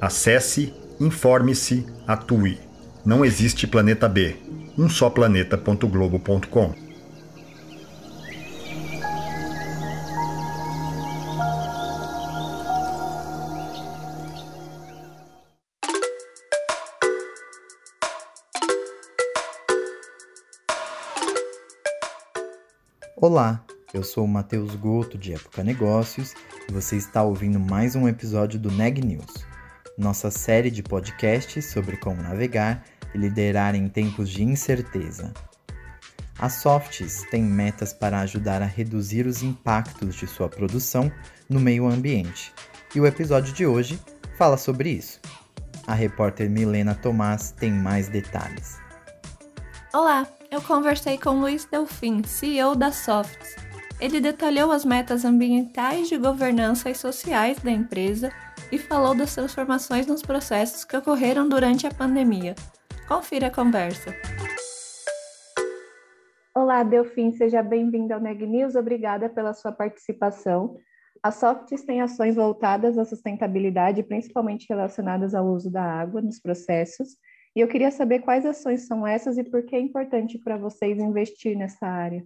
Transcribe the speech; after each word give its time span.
Acesse, 0.00 0.72
informe-se, 1.00 1.84
atue. 2.06 2.56
Não 3.04 3.24
existe 3.24 3.66
planeta 3.66 4.08
B. 4.08 4.36
Um 4.78 4.88
só 4.88 5.10
planeta.globo.com. 5.10 6.72
Olá, 23.16 23.64
eu 23.92 24.04
sou 24.04 24.24
o 24.24 24.28
Matheus 24.28 24.76
Goto 24.76 25.18
de 25.18 25.34
Época 25.34 25.64
Negócios 25.64 26.34
e 26.68 26.72
você 26.72 26.94
está 26.94 27.24
ouvindo 27.24 27.58
mais 27.58 27.96
um 27.96 28.06
episódio 28.06 28.60
do 28.60 28.70
Neg 28.70 29.04
News 29.04 29.57
nossa 29.98 30.30
série 30.30 30.70
de 30.70 30.82
podcasts 30.82 31.66
sobre 31.66 31.96
como 31.96 32.22
navegar 32.22 32.84
e 33.12 33.18
liderar 33.18 33.74
em 33.74 33.88
tempos 33.88 34.30
de 34.30 34.44
incerteza. 34.44 35.34
A 36.38 36.48
Softs 36.48 37.24
tem 37.32 37.42
metas 37.42 37.92
para 37.92 38.20
ajudar 38.20 38.62
a 38.62 38.66
reduzir 38.66 39.26
os 39.26 39.42
impactos 39.42 40.14
de 40.14 40.28
sua 40.28 40.48
produção 40.48 41.10
no 41.48 41.58
meio 41.58 41.88
ambiente, 41.88 42.54
e 42.94 43.00
o 43.00 43.06
episódio 43.06 43.52
de 43.52 43.66
hoje 43.66 44.00
fala 44.36 44.56
sobre 44.56 44.90
isso. 44.90 45.20
A 45.84 45.94
repórter 45.94 46.48
Milena 46.48 46.94
Tomás 46.94 47.50
tem 47.50 47.72
mais 47.72 48.08
detalhes. 48.08 48.78
Olá, 49.92 50.28
eu 50.48 50.62
conversei 50.62 51.18
com 51.18 51.40
Luiz 51.40 51.64
Delfim, 51.64 52.22
CEO 52.22 52.76
da 52.76 52.92
Softs. 52.92 53.56
Ele 53.98 54.20
detalhou 54.20 54.70
as 54.70 54.84
metas 54.84 55.24
ambientais, 55.24 56.08
de 56.08 56.16
governança 56.16 56.88
e 56.88 56.94
sociais 56.94 57.58
da 57.58 57.70
empresa 57.70 58.30
e 58.70 58.78
falou 58.78 59.14
das 59.14 59.34
transformações 59.34 60.06
nos 60.06 60.22
processos 60.22 60.84
que 60.84 60.96
ocorreram 60.96 61.48
durante 61.48 61.86
a 61.86 61.90
pandemia. 61.90 62.54
Confira 63.06 63.46
a 63.46 63.50
conversa. 63.50 64.14
Olá, 66.54 66.82
Delfim, 66.82 67.32
seja 67.32 67.62
bem-vindo 67.62 68.12
ao 68.12 68.20
Neg 68.20 68.44
News. 68.44 68.74
Obrigada 68.74 69.28
pela 69.28 69.54
sua 69.54 69.72
participação. 69.72 70.76
A 71.22 71.30
Softs 71.30 71.84
tem 71.84 72.00
ações 72.00 72.36
voltadas 72.36 72.98
à 72.98 73.04
sustentabilidade, 73.04 74.02
principalmente 74.02 74.66
relacionadas 74.68 75.34
ao 75.34 75.46
uso 75.46 75.70
da 75.70 75.82
água 75.82 76.20
nos 76.20 76.38
processos. 76.38 77.16
E 77.56 77.60
eu 77.60 77.68
queria 77.68 77.90
saber 77.90 78.20
quais 78.20 78.44
ações 78.44 78.86
são 78.86 79.06
essas 79.06 79.38
e 79.38 79.44
por 79.44 79.64
que 79.64 79.74
é 79.74 79.80
importante 79.80 80.38
para 80.38 80.56
vocês 80.56 80.98
investir 80.98 81.56
nessa 81.56 81.86
área. 81.86 82.24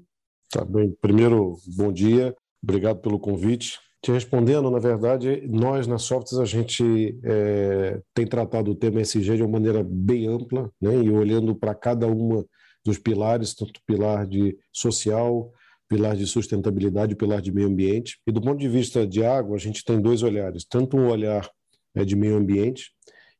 Tá 0.50 0.64
bem. 0.64 0.94
Primeiro, 1.00 1.56
bom 1.76 1.92
dia. 1.92 2.34
Obrigado 2.62 3.00
pelo 3.00 3.18
convite. 3.18 3.78
Te 4.02 4.10
respondendo, 4.10 4.68
na 4.68 4.80
verdade, 4.80 5.46
nós 5.46 5.86
na 5.86 5.96
Softs 5.96 6.36
a 6.36 6.44
gente 6.44 7.16
é, 7.22 8.02
tem 8.12 8.26
tratado 8.26 8.72
o 8.72 8.74
tema 8.74 9.00
SG 9.00 9.36
de 9.36 9.42
uma 9.42 9.52
maneira 9.52 9.86
bem 9.88 10.26
ampla, 10.26 10.68
né? 10.80 10.92
e 10.96 11.08
olhando 11.08 11.54
para 11.54 11.72
cada 11.72 12.08
uma 12.08 12.44
dos 12.84 12.98
pilares, 12.98 13.54
tanto 13.54 13.80
pilar 13.86 14.26
de 14.26 14.58
social, 14.72 15.52
pilar 15.88 16.16
de 16.16 16.26
sustentabilidade, 16.26 17.14
pilar 17.14 17.40
de 17.40 17.52
meio 17.52 17.68
ambiente. 17.68 18.18
E 18.26 18.32
do 18.32 18.40
ponto 18.40 18.58
de 18.58 18.68
vista 18.68 19.06
de 19.06 19.24
água, 19.24 19.54
a 19.54 19.60
gente 19.60 19.84
tem 19.84 20.00
dois 20.00 20.24
olhares, 20.24 20.64
tanto 20.64 20.96
um 20.96 21.08
olhar 21.08 21.48
é, 21.94 22.04
de 22.04 22.16
meio 22.16 22.36
ambiente, 22.36 22.90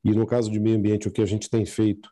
e 0.05 0.13
no 0.13 0.25
caso 0.27 0.49
de 0.49 0.61
meio 0.61 0.77
ambiente, 0.77 1.09
o 1.09 1.11
que 1.11 1.23
a 1.23 1.27
gente 1.27 1.51
tem 1.51 1.67
feito 1.67 2.09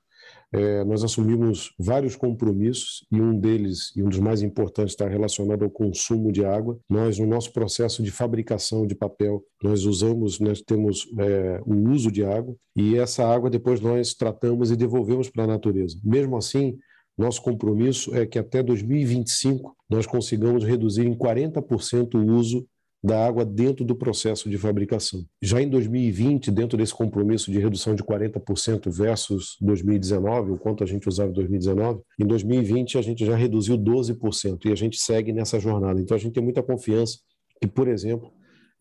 é, 0.52 0.84
nós 0.84 1.04
assumimos 1.04 1.72
vários 1.78 2.16
compromissos 2.16 3.06
e 3.10 3.20
um 3.20 3.38
deles, 3.38 3.92
e 3.96 4.02
um 4.02 4.08
dos 4.08 4.18
mais 4.18 4.42
importantes, 4.42 4.92
está 4.92 5.08
relacionado 5.08 5.64
ao 5.64 5.70
consumo 5.70 6.32
de 6.32 6.44
água. 6.44 6.78
Nós, 6.88 7.18
no 7.18 7.26
nosso 7.26 7.52
processo 7.52 8.02
de 8.02 8.10
fabricação 8.10 8.86
de 8.86 8.94
papel, 8.94 9.44
nós 9.62 9.84
usamos, 9.84 10.40
nós 10.40 10.60
temos 10.60 11.06
é, 11.18 11.60
o 11.64 11.90
uso 11.90 12.10
de 12.10 12.24
água 12.24 12.56
e 12.74 12.96
essa 12.96 13.24
água 13.24 13.48
depois 13.48 13.80
nós 13.80 14.14
tratamos 14.14 14.70
e 14.70 14.76
devolvemos 14.76 15.30
para 15.30 15.44
a 15.44 15.46
natureza. 15.46 15.96
Mesmo 16.02 16.36
assim, 16.36 16.76
nosso 17.16 17.42
compromisso 17.42 18.14
é 18.16 18.26
que 18.26 18.38
até 18.38 18.62
2025 18.62 19.76
nós 19.88 20.06
consigamos 20.06 20.64
reduzir 20.64 21.06
em 21.06 21.14
40% 21.14 22.14
o 22.14 22.32
uso 22.34 22.66
da 23.02 23.26
água 23.26 23.44
dentro 23.44 23.84
do 23.84 23.94
processo 23.94 24.50
de 24.50 24.58
fabricação. 24.58 25.24
Já 25.40 25.60
em 25.60 25.68
2020, 25.68 26.50
dentro 26.50 26.76
desse 26.76 26.94
compromisso 26.94 27.50
de 27.50 27.58
redução 27.58 27.94
de 27.94 28.02
40% 28.02 28.90
versus 28.90 29.56
2019, 29.60 30.52
o 30.52 30.58
quanto 30.58 30.84
a 30.84 30.86
gente 30.86 31.08
usava 31.08 31.30
em 31.30 31.34
2019, 31.34 32.00
em 32.20 32.26
2020 32.26 32.98
a 32.98 33.02
gente 33.02 33.24
já 33.24 33.34
reduziu 33.34 33.78
12% 33.78 34.66
e 34.66 34.72
a 34.72 34.74
gente 34.74 34.98
segue 34.98 35.32
nessa 35.32 35.58
jornada. 35.58 36.00
Então 36.00 36.14
a 36.14 36.20
gente 36.20 36.34
tem 36.34 36.42
muita 36.42 36.62
confiança 36.62 37.18
que, 37.60 37.66
por 37.66 37.88
exemplo, 37.88 38.30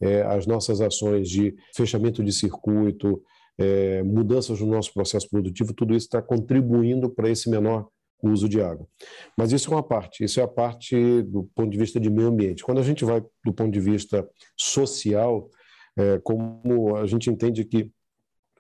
é, 0.02 0.22
as 0.24 0.46
nossas 0.46 0.81
ações 0.81 1.30
de 1.30 1.56
fechamento 1.75 2.24
de 2.24 2.34
circuito, 2.34 3.22
é, 3.57 4.03
mudanças 4.03 4.59
no 4.59 4.68
nosso 4.68 4.94
processo 4.94 5.30
produtivo, 5.30 5.74
tudo 5.74 5.96
isso 5.96 6.07
está 6.07 6.22
contribuindo 6.22 7.09
para 7.09 7.30
esse 7.30 7.50
menor 7.50 7.88
o 8.22 8.30
uso 8.30 8.50
de 8.50 8.62
água. 8.62 8.88
Mas 9.38 9.52
isso 9.52 9.72
é 9.72 9.75
uma 9.75 9.84
parte, 9.84 10.24
isso 10.24 10.40
é 10.40 10.44
a 10.44 10.47
parte 10.47 11.22
do 11.24 11.44
ponto 11.56 11.69
de 11.69 11.78
vista 11.78 12.00
de 12.00 12.09
meio 12.09 12.28
ambiente. 12.28 12.63
Quando 12.63 12.80
a 12.80 12.84
gente 12.84 13.06
vai 13.06 13.22
do 13.44 13.53
ponto 13.53 13.72
de 13.72 13.80
vista 13.80 14.28
social, 14.57 15.50
é, 15.97 16.19
como 16.19 16.96
a 16.96 17.06
gente 17.06 17.30
entende 17.30 17.66
que 17.66 17.91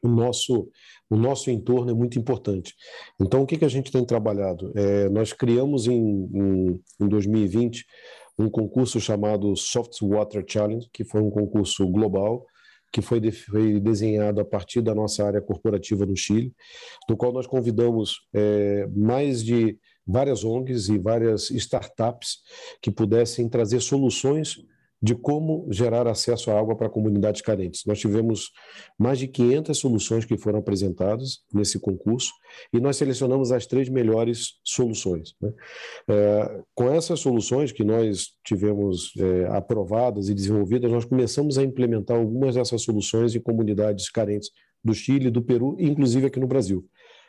o 0.01 0.07
nosso, 0.07 0.69
o 1.09 1.15
nosso 1.15 1.51
entorno 1.51 1.91
é 1.91 1.93
muito 1.93 2.17
importante. 2.17 2.73
Então, 3.19 3.41
o 3.41 3.45
que, 3.45 3.57
que 3.57 3.65
a 3.65 3.69
gente 3.69 3.91
tem 3.91 4.05
trabalhado? 4.05 4.71
É, 4.75 5.09
nós 5.09 5.33
criamos 5.33 5.87
em, 5.87 5.99
em, 6.33 6.81
em 7.01 7.07
2020 7.07 7.85
um 8.37 8.49
concurso 8.49 9.01
chamado 9.01 9.55
Soft 9.57 10.01
Water 10.01 10.45
Challenge, 10.47 10.87
que 10.93 11.03
foi 11.03 11.21
um 11.21 11.29
concurso 11.29 11.85
global, 11.87 12.45
que 12.91 13.01
foi, 13.01 13.19
de, 13.19 13.31
foi, 13.31 13.79
desenhado 13.79 14.41
a 14.41 14.45
partir 14.45 14.81
da 14.81 14.95
nossa 14.95 15.25
área 15.25 15.41
corporativa 15.41 16.05
no 16.05 16.15
Chile, 16.15 16.53
no 17.07 17.15
qual 17.15 17.31
nós 17.31 17.47
convidamos 17.47 18.27
é, 18.33 18.87
mais 18.95 19.43
de 19.43 19.77
várias 20.05 20.43
ONGs 20.43 20.89
e 20.89 20.97
várias 20.97 21.51
startups 21.51 22.39
que 22.81 22.89
pudessem 22.89 23.47
trazer 23.47 23.79
soluções 23.79 24.57
de 25.01 25.15
como 25.15 25.65
gerar 25.71 26.07
acesso 26.07 26.51
à 26.51 26.59
água 26.59 26.75
para 26.75 26.89
comunidades 26.89 27.41
carentes. 27.41 27.83
Nós 27.85 27.99
tivemos 27.99 28.51
mais 28.97 29.17
de 29.17 29.27
500 29.27 29.77
soluções 29.77 30.25
que 30.25 30.37
foram 30.37 30.59
apresentadas 30.59 31.39
nesse 31.53 31.79
concurso 31.79 32.33
e 32.73 32.79
nós 32.79 32.97
selecionamos 32.97 33.51
as 33.51 33.65
três 33.65 33.87
melhores 33.87 34.59
soluções. 34.63 35.33
Né? 35.41 35.53
É, 36.09 36.61
com 36.75 36.89
essas 36.91 37.19
soluções 37.21 37.71
que 37.71 37.83
nós 37.83 38.33
tivemos 38.45 39.13
é, 39.17 39.47
aprovadas 39.47 40.27
e 40.27 40.33
desenvolvidas, 40.33 40.91
nós 40.91 41.05
começamos 41.05 41.57
a 41.57 41.63
implementar 41.63 42.17
algumas 42.17 42.55
dessas 42.55 42.81
soluções 42.81 43.33
em 43.33 43.39
comunidades 43.39 44.09
carentes 44.09 44.51
do 44.83 44.93
Chile, 44.93 45.31
do 45.31 45.41
Peru 45.41 45.77
inclusive 45.79 46.27
aqui 46.27 46.39
no 46.39 46.47
Brasil. 46.47 46.85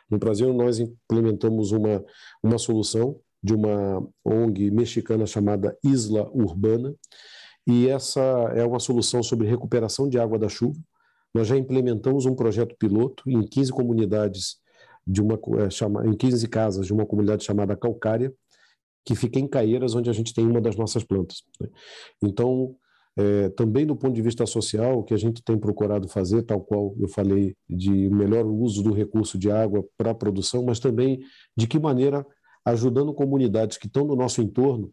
No 0.09 0.17
Brasil, 0.19 0.53
nós 0.53 0.77
implementamos 0.77 1.71
uma, 1.71 2.03
uma 2.43 2.57
solução 2.57 3.17
de 3.41 3.53
uma 3.53 4.05
ONG 4.23 4.69
mexicana 4.69 5.25
chamada 5.25 5.75
Isla 5.83 6.29
Urbana, 6.33 6.93
e 7.67 7.87
essa 7.87 8.21
é 8.55 8.65
uma 8.65 8.79
solução 8.79 9.21
sobre 9.21 9.47
recuperação 9.47 10.09
de 10.09 10.19
água 10.19 10.39
da 10.39 10.49
chuva. 10.49 10.79
Nós 11.33 11.47
já 11.47 11.55
implementamos 11.55 12.25
um 12.25 12.35
projeto 12.35 12.75
piloto 12.77 13.29
em 13.29 13.41
15 13.41 13.71
comunidades 13.71 14.57
de 15.05 15.21
uma 15.21 15.39
é, 15.59 15.69
chama, 15.69 16.05
em 16.05 16.15
15 16.15 16.47
casas 16.47 16.85
de 16.85 16.93
uma 16.93 17.05
comunidade 17.05 17.43
chamada 17.43 17.75
Calcária, 17.75 18.33
que 19.05 19.15
fica 19.15 19.39
em 19.39 19.47
Caieiras, 19.47 19.95
onde 19.95 20.09
a 20.09 20.13
gente 20.13 20.33
tem 20.33 20.45
uma 20.45 20.61
das 20.61 20.75
nossas 20.75 21.03
plantas. 21.03 21.43
Né? 21.59 21.67
Então, 22.21 22.75
é, 23.17 23.49
também 23.49 23.85
do 23.85 23.95
ponto 23.95 24.13
de 24.13 24.21
vista 24.21 24.45
social, 24.45 24.99
o 24.99 25.03
que 25.03 25.13
a 25.13 25.17
gente 25.17 25.43
tem 25.43 25.57
procurado 25.57 26.07
fazer, 26.07 26.43
tal 26.43 26.61
qual 26.61 26.95
eu 26.99 27.07
falei, 27.07 27.55
de 27.69 28.09
melhor 28.09 28.45
uso 28.45 28.83
do 28.83 28.93
recurso 28.93 29.37
de 29.37 29.51
água 29.51 29.83
para 29.97 30.11
a 30.11 30.15
produção, 30.15 30.63
mas 30.63 30.79
também 30.79 31.19
de 31.55 31.67
que 31.67 31.79
maneira 31.79 32.25
ajudando 32.63 33.13
comunidades 33.13 33.77
que 33.77 33.87
estão 33.87 34.05
no 34.05 34.15
nosso 34.15 34.41
entorno 34.41 34.91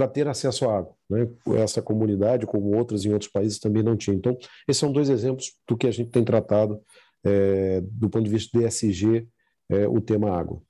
para 0.00 0.08
ter 0.08 0.26
acesso 0.26 0.66
à 0.66 0.78
água. 0.78 0.94
Né? 1.10 1.28
Essa 1.58 1.82
comunidade, 1.82 2.46
como 2.46 2.74
outras 2.74 3.04
em 3.04 3.12
outros 3.12 3.30
países, 3.30 3.58
também 3.58 3.82
não 3.82 3.98
tinha. 3.98 4.16
Então, 4.16 4.34
esses 4.66 4.80
são 4.80 4.90
dois 4.90 5.10
exemplos 5.10 5.52
do 5.68 5.76
que 5.76 5.86
a 5.86 5.90
gente 5.90 6.10
tem 6.10 6.24
tratado 6.24 6.80
é, 7.22 7.82
do 7.82 8.08
ponto 8.08 8.24
de 8.24 8.30
vista 8.30 8.58
do 8.58 8.66
ESG, 8.66 9.28
é, 9.68 9.86
o 9.86 10.00
tema 10.00 10.34
água. 10.34 10.62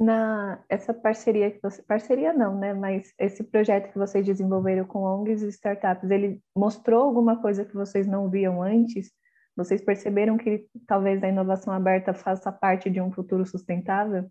Na 0.00 0.64
essa 0.70 0.94
parceria 0.94 1.50
que 1.50 1.60
você, 1.62 1.82
parceria 1.82 2.32
não, 2.32 2.58
né? 2.58 2.72
Mas 2.72 3.12
esse 3.18 3.44
projeto 3.44 3.92
que 3.92 3.98
vocês 3.98 4.24
desenvolveram 4.24 4.86
com 4.86 5.04
ONGs 5.04 5.42
e 5.42 5.48
startups, 5.48 6.10
ele 6.10 6.40
mostrou 6.56 7.04
alguma 7.04 7.40
coisa 7.42 7.66
que 7.66 7.74
vocês 7.74 8.06
não 8.06 8.30
viam 8.30 8.62
antes 8.62 9.12
Vocês 9.54 9.82
perceberam 9.82 10.38
que 10.38 10.66
talvez 10.86 11.22
a 11.22 11.28
inovação 11.28 11.74
aberta 11.74 12.14
faça 12.14 12.50
parte 12.50 12.88
de 12.88 13.02
um 13.02 13.12
futuro 13.12 13.44
sustentável? 13.44 14.26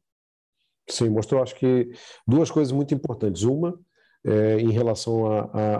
Sim, 0.90 1.10
mostrou, 1.10 1.44
acho 1.44 1.56
que, 1.56 1.92
duas 2.28 2.50
coisas 2.50 2.72
muito 2.74 2.94
importantes. 2.94 3.44
Uma, 3.44 3.80
é, 4.26 4.60
em 4.60 4.72
relação 4.72 5.26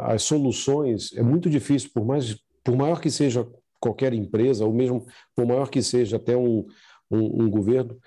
às 0.04 0.24
soluções, 0.24 1.16
é 1.16 1.22
muito 1.22 1.50
difícil, 1.50 1.90
por, 1.94 2.06
mais, 2.06 2.36
por 2.64 2.76
maior 2.76 3.00
que 3.00 3.12
seja 3.12 3.48
qualquer 3.80 4.14
empresa, 4.14 4.66
ou 4.66 4.74
mesmo 4.74 5.06
por 5.36 5.46
maior 5.46 5.70
que 5.70 5.82
seja 5.82 6.18
até 6.18 6.36
um, 6.36 6.66
um, 7.10 7.44
um 7.44 7.50
governo, 7.50 7.98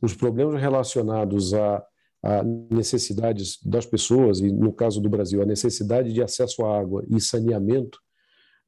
os 0.00 0.14
problemas 0.14 0.60
relacionados 0.60 1.54
a, 1.54 1.84
a, 2.22 2.42
necessidades 2.42 3.58
das 3.64 3.86
pessoas, 3.86 4.40
e 4.40 4.50
no 4.52 4.72
caso 4.72 5.00
do 5.00 5.08
Brasil, 5.08 5.42
a 5.42 5.46
necessidade 5.46 6.12
de 6.12 6.22
acesso 6.22 6.64
à 6.64 6.78
água 6.78 7.04
e 7.08 7.20
saneamento, 7.20 7.98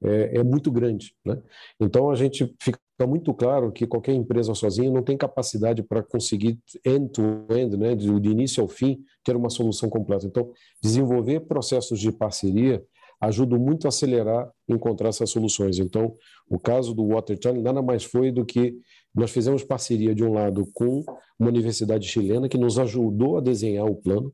é, 0.03 0.39
é 0.39 0.43
muito 0.43 0.71
grande. 0.71 1.15
Né? 1.25 1.41
Então, 1.81 2.11
a 2.11 2.15
gente 2.15 2.55
fica 2.61 2.79
muito 3.07 3.33
claro 3.33 3.73
que 3.73 3.87
qualquer 3.87 4.13
empresa 4.13 4.55
sozinha 4.55 4.91
não 4.91 5.03
tem 5.03 5.17
capacidade 5.17 5.83
para 5.83 6.03
conseguir 6.03 6.59
end-to-end, 6.85 7.75
-end, 7.75 7.77
né, 7.77 7.95
de, 7.95 8.21
de 8.21 8.29
início 8.29 8.63
ao 8.63 8.69
fim, 8.69 9.05
ter 9.25 9.37
uma 9.37 9.51
solução 9.51 9.89
completa. 9.89 10.27
Então, 10.27 10.53
desenvolver 10.83 11.41
processos 11.41 11.99
de 11.99 12.13
parceria 12.13 12.83
ajuda 13.21 13.59
muito 13.59 13.87
a 13.87 13.89
acelerar 13.89 14.51
encontrar 14.69 15.09
essas 15.09 15.31
soluções. 15.31 15.79
Então, 15.79 16.15
o 16.49 16.59
caso 16.59 16.95
do 16.95 17.09
Water 17.09 17.39
Channel 17.43 17.63
nada 17.63 17.83
mais 17.83 18.05
foi 18.05 18.31
do 18.31 18.45
que 18.45 18.77
nós 19.15 19.31
fizemos 19.31 19.63
parceria 19.65 20.15
de 20.15 20.25
um 20.25 20.33
lado 20.33 20.69
com 20.73 21.03
uma 21.39 21.49
universidade 21.49 22.07
chilena 22.07 22.49
que 22.49 22.59
nos 22.59 22.79
ajudou 22.79 23.37
a 23.39 23.41
desenhar 23.41 23.87
o 23.87 23.97
plano 23.97 24.33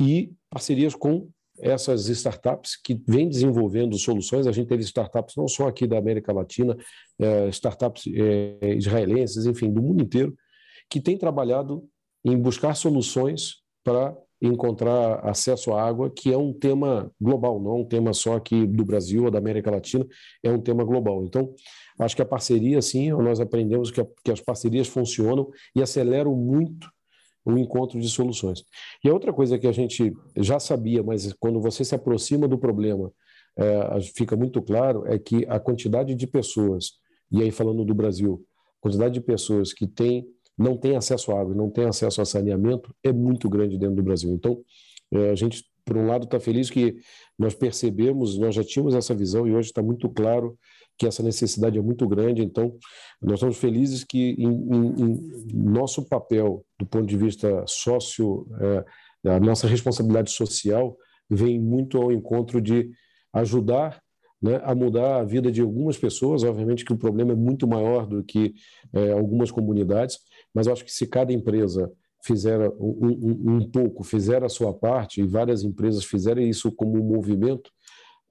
e 0.00 0.32
parcerias 0.50 0.94
com 0.94 1.28
essas 1.60 2.08
startups 2.08 2.76
que 2.76 3.00
vêm 3.06 3.28
desenvolvendo 3.28 3.96
soluções. 3.98 4.46
A 4.46 4.52
gente 4.52 4.68
teve 4.68 4.82
startups 4.82 5.36
não 5.36 5.46
só 5.46 5.68
aqui 5.68 5.86
da 5.86 5.98
América 5.98 6.32
Latina, 6.32 6.76
é, 7.18 7.48
startups 7.48 8.04
é, 8.06 8.74
israelenses, 8.74 9.44
enfim, 9.46 9.70
do 9.70 9.82
mundo 9.82 10.02
inteiro, 10.02 10.34
que 10.88 11.00
têm 11.00 11.18
trabalhado 11.18 11.86
em 12.24 12.36
buscar 12.36 12.74
soluções 12.74 13.59
para 13.84 14.16
encontrar 14.42 15.20
acesso 15.26 15.72
à 15.72 15.82
água, 15.82 16.10
que 16.10 16.32
é 16.32 16.36
um 16.36 16.52
tema 16.52 17.10
global, 17.20 17.60
não 17.60 17.72
é 17.72 17.74
um 17.80 17.84
tema 17.84 18.12
só 18.14 18.36
aqui 18.36 18.66
do 18.66 18.84
Brasil 18.84 19.24
ou 19.24 19.30
da 19.30 19.38
América 19.38 19.70
Latina, 19.70 20.06
é 20.42 20.50
um 20.50 20.60
tema 20.60 20.82
global. 20.82 21.22
Então, 21.24 21.54
acho 21.98 22.16
que 22.16 22.22
a 22.22 22.26
parceria, 22.26 22.80
sim, 22.80 23.10
nós 23.10 23.38
aprendemos 23.38 23.90
que, 23.90 24.00
a, 24.00 24.06
que 24.24 24.32
as 24.32 24.40
parcerias 24.40 24.88
funcionam 24.88 25.50
e 25.76 25.82
aceleram 25.82 26.34
muito 26.34 26.88
o 27.44 27.58
encontro 27.58 28.00
de 28.00 28.08
soluções. 28.08 28.64
E 29.04 29.08
a 29.08 29.12
outra 29.12 29.32
coisa 29.32 29.58
que 29.58 29.66
a 29.66 29.72
gente 29.72 30.12
já 30.36 30.58
sabia, 30.58 31.02
mas 31.02 31.32
quando 31.34 31.60
você 31.60 31.84
se 31.84 31.94
aproxima 31.94 32.48
do 32.48 32.58
problema, 32.58 33.12
é, 33.58 34.00
fica 34.16 34.36
muito 34.36 34.62
claro, 34.62 35.04
é 35.06 35.18
que 35.18 35.44
a 35.48 35.58
quantidade 35.58 36.14
de 36.14 36.26
pessoas, 36.26 36.92
e 37.30 37.42
aí 37.42 37.50
falando 37.50 37.84
do 37.84 37.94
Brasil, 37.94 38.42
a 38.78 38.82
quantidade 38.82 39.14
de 39.14 39.20
pessoas 39.20 39.72
que 39.72 39.86
tem, 39.86 40.26
não 40.60 40.76
tem 40.76 40.94
acesso 40.94 41.32
à 41.32 41.40
água, 41.40 41.54
não 41.54 41.70
tem 41.70 41.86
acesso 41.86 42.20
a 42.20 42.24
saneamento, 42.26 42.94
é 43.02 43.10
muito 43.10 43.48
grande 43.48 43.78
dentro 43.78 43.96
do 43.96 44.02
Brasil. 44.02 44.30
Então, 44.30 44.60
é, 45.10 45.30
a 45.30 45.34
gente, 45.34 45.64
por 45.86 45.96
um 45.96 46.06
lado, 46.06 46.24
está 46.24 46.38
feliz 46.38 46.68
que 46.68 46.96
nós 47.38 47.54
percebemos, 47.54 48.38
nós 48.38 48.54
já 48.54 48.62
tínhamos 48.62 48.94
essa 48.94 49.14
visão 49.14 49.48
e 49.48 49.54
hoje 49.54 49.70
está 49.70 49.82
muito 49.82 50.06
claro 50.10 50.58
que 50.98 51.06
essa 51.06 51.22
necessidade 51.22 51.78
é 51.78 51.80
muito 51.80 52.06
grande. 52.06 52.42
Então, 52.42 52.76
nós 53.22 53.36
estamos 53.36 53.56
felizes 53.56 54.04
que, 54.04 54.34
em, 54.38 54.48
em, 54.48 55.02
em 55.02 55.54
nosso 55.54 56.06
papel, 56.06 56.62
do 56.78 56.84
ponto 56.84 57.06
de 57.06 57.16
vista 57.16 57.64
sócio, 57.66 58.46
é, 59.24 59.30
a 59.30 59.40
nossa 59.40 59.66
responsabilidade 59.66 60.30
social 60.30 60.94
vem 61.28 61.58
muito 61.58 61.96
ao 61.96 62.12
encontro 62.12 62.60
de 62.60 62.90
ajudar 63.32 63.98
né, 64.42 64.60
a 64.64 64.74
mudar 64.74 65.20
a 65.20 65.24
vida 65.24 65.52
de 65.52 65.60
algumas 65.60 65.98
pessoas. 65.98 66.42
Obviamente 66.42 66.84
que 66.84 66.92
o 66.92 66.98
problema 66.98 67.32
é 67.32 67.36
muito 67.36 67.66
maior 67.68 68.06
do 68.06 68.24
que 68.24 68.54
é, 68.92 69.12
algumas 69.12 69.50
comunidades, 69.50 70.18
mas 70.54 70.66
eu 70.66 70.72
acho 70.72 70.84
que 70.84 70.92
se 70.92 71.06
cada 71.06 71.32
empresa 71.32 71.90
fizer 72.22 72.60
um, 72.78 73.06
um, 73.06 73.54
um 73.54 73.70
pouco, 73.70 74.04
fizer 74.04 74.44
a 74.44 74.48
sua 74.48 74.74
parte, 74.74 75.20
e 75.20 75.26
várias 75.26 75.62
empresas 75.62 76.04
fizerem 76.04 76.48
isso 76.48 76.70
como 76.72 76.98
um 76.98 77.04
movimento, 77.04 77.70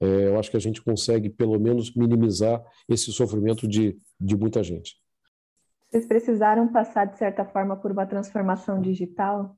é, 0.00 0.28
eu 0.28 0.38
acho 0.38 0.50
que 0.50 0.56
a 0.56 0.60
gente 0.60 0.80
consegue, 0.80 1.28
pelo 1.28 1.58
menos, 1.58 1.94
minimizar 1.94 2.62
esse 2.88 3.12
sofrimento 3.12 3.68
de, 3.68 3.98
de 4.18 4.36
muita 4.36 4.62
gente. 4.62 4.96
Vocês 5.90 6.06
precisaram 6.06 6.68
passar, 6.68 7.06
de 7.06 7.18
certa 7.18 7.44
forma, 7.44 7.76
por 7.76 7.90
uma 7.90 8.06
transformação 8.06 8.80
digital? 8.80 9.56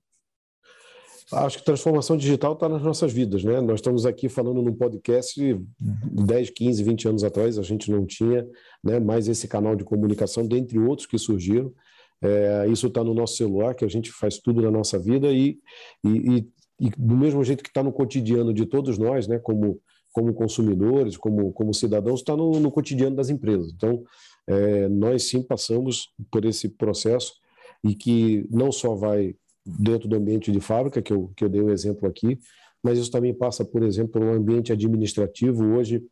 Acho 1.31 1.59
que 1.59 1.65
transformação 1.65 2.17
digital 2.17 2.55
está 2.55 2.69
nas 2.69 2.83
nossas 2.83 3.13
vidas, 3.13 3.45
né? 3.45 3.61
Nós 3.61 3.77
estamos 3.77 4.05
aqui 4.05 4.29
falando 4.29 4.61
num 4.61 4.75
podcast 4.75 5.41
10, 5.81 6.51
15, 6.51 6.83
20 6.83 7.09
anos 7.09 7.25
atrás, 7.25 7.59
a 7.59 7.63
gente 7.63 7.91
não 7.91 8.05
tinha 8.05 8.47
né, 8.83 8.99
mais 8.99 9.29
esse 9.29 9.47
canal 9.47 9.77
de 9.77 9.85
comunicação, 9.85 10.47
dentre 10.47 10.79
outros 10.79 11.07
que 11.07 11.19
surgiram. 11.19 11.73
É, 12.23 12.67
isso 12.69 12.87
está 12.87 13.03
no 13.03 13.13
nosso 13.13 13.37
celular, 13.37 13.75
que 13.75 13.85
a 13.85 13.89
gente 13.89 14.13
faz 14.13 14.39
tudo 14.39 14.63
na 14.63 14.71
nossa 14.71 14.99
vida 14.99 15.33
e, 15.33 15.59
e, 16.05 16.09
e, 16.09 16.49
e 16.81 16.91
do 16.97 17.17
mesmo 17.17 17.43
jeito 17.43 17.63
que 17.63 17.71
está 17.71 17.83
no 17.83 17.93
cotidiano 17.93 18.55
de 18.55 18.65
todos 18.65 18.97
nós, 18.99 19.27
né, 19.27 19.39
como 19.39 19.81
como 20.13 20.35
consumidores, 20.35 21.17
como, 21.17 21.53
como 21.53 21.73
cidadãos, 21.73 22.21
está 22.21 22.37
no, 22.37 22.61
no 22.61 22.71
cotidiano 22.71 23.17
das 23.17 23.31
empresas. 23.31 23.73
Então, 23.73 24.05
é, 24.47 24.89
nós 24.89 25.25
sim 25.25 25.43
passamos 25.43 26.13
por 26.31 26.45
esse 26.45 26.69
processo 26.69 27.33
e 27.83 27.95
que 27.95 28.47
não 28.51 28.71
só 28.71 28.95
vai 28.95 29.35
dentro 29.65 30.09
do 30.09 30.17
ambiente 30.17 30.53
de 30.53 30.61
fábrica, 30.61 31.01
que 31.01 31.13
eu, 31.13 31.33
que 31.37 31.45
eu 31.45 31.49
dei 31.49 31.63
um 31.63 31.71
exemplo 31.71 32.07
aqui, 32.07 32.39
mas 32.83 32.99
isso 32.99 33.11
também 33.11 33.33
passa, 33.33 33.65
por 33.65 33.83
exemplo, 33.83 34.21
no 34.21 34.33
ambiente 34.33 34.73
administrativo. 34.73 35.65
Hoje, 35.65 36.05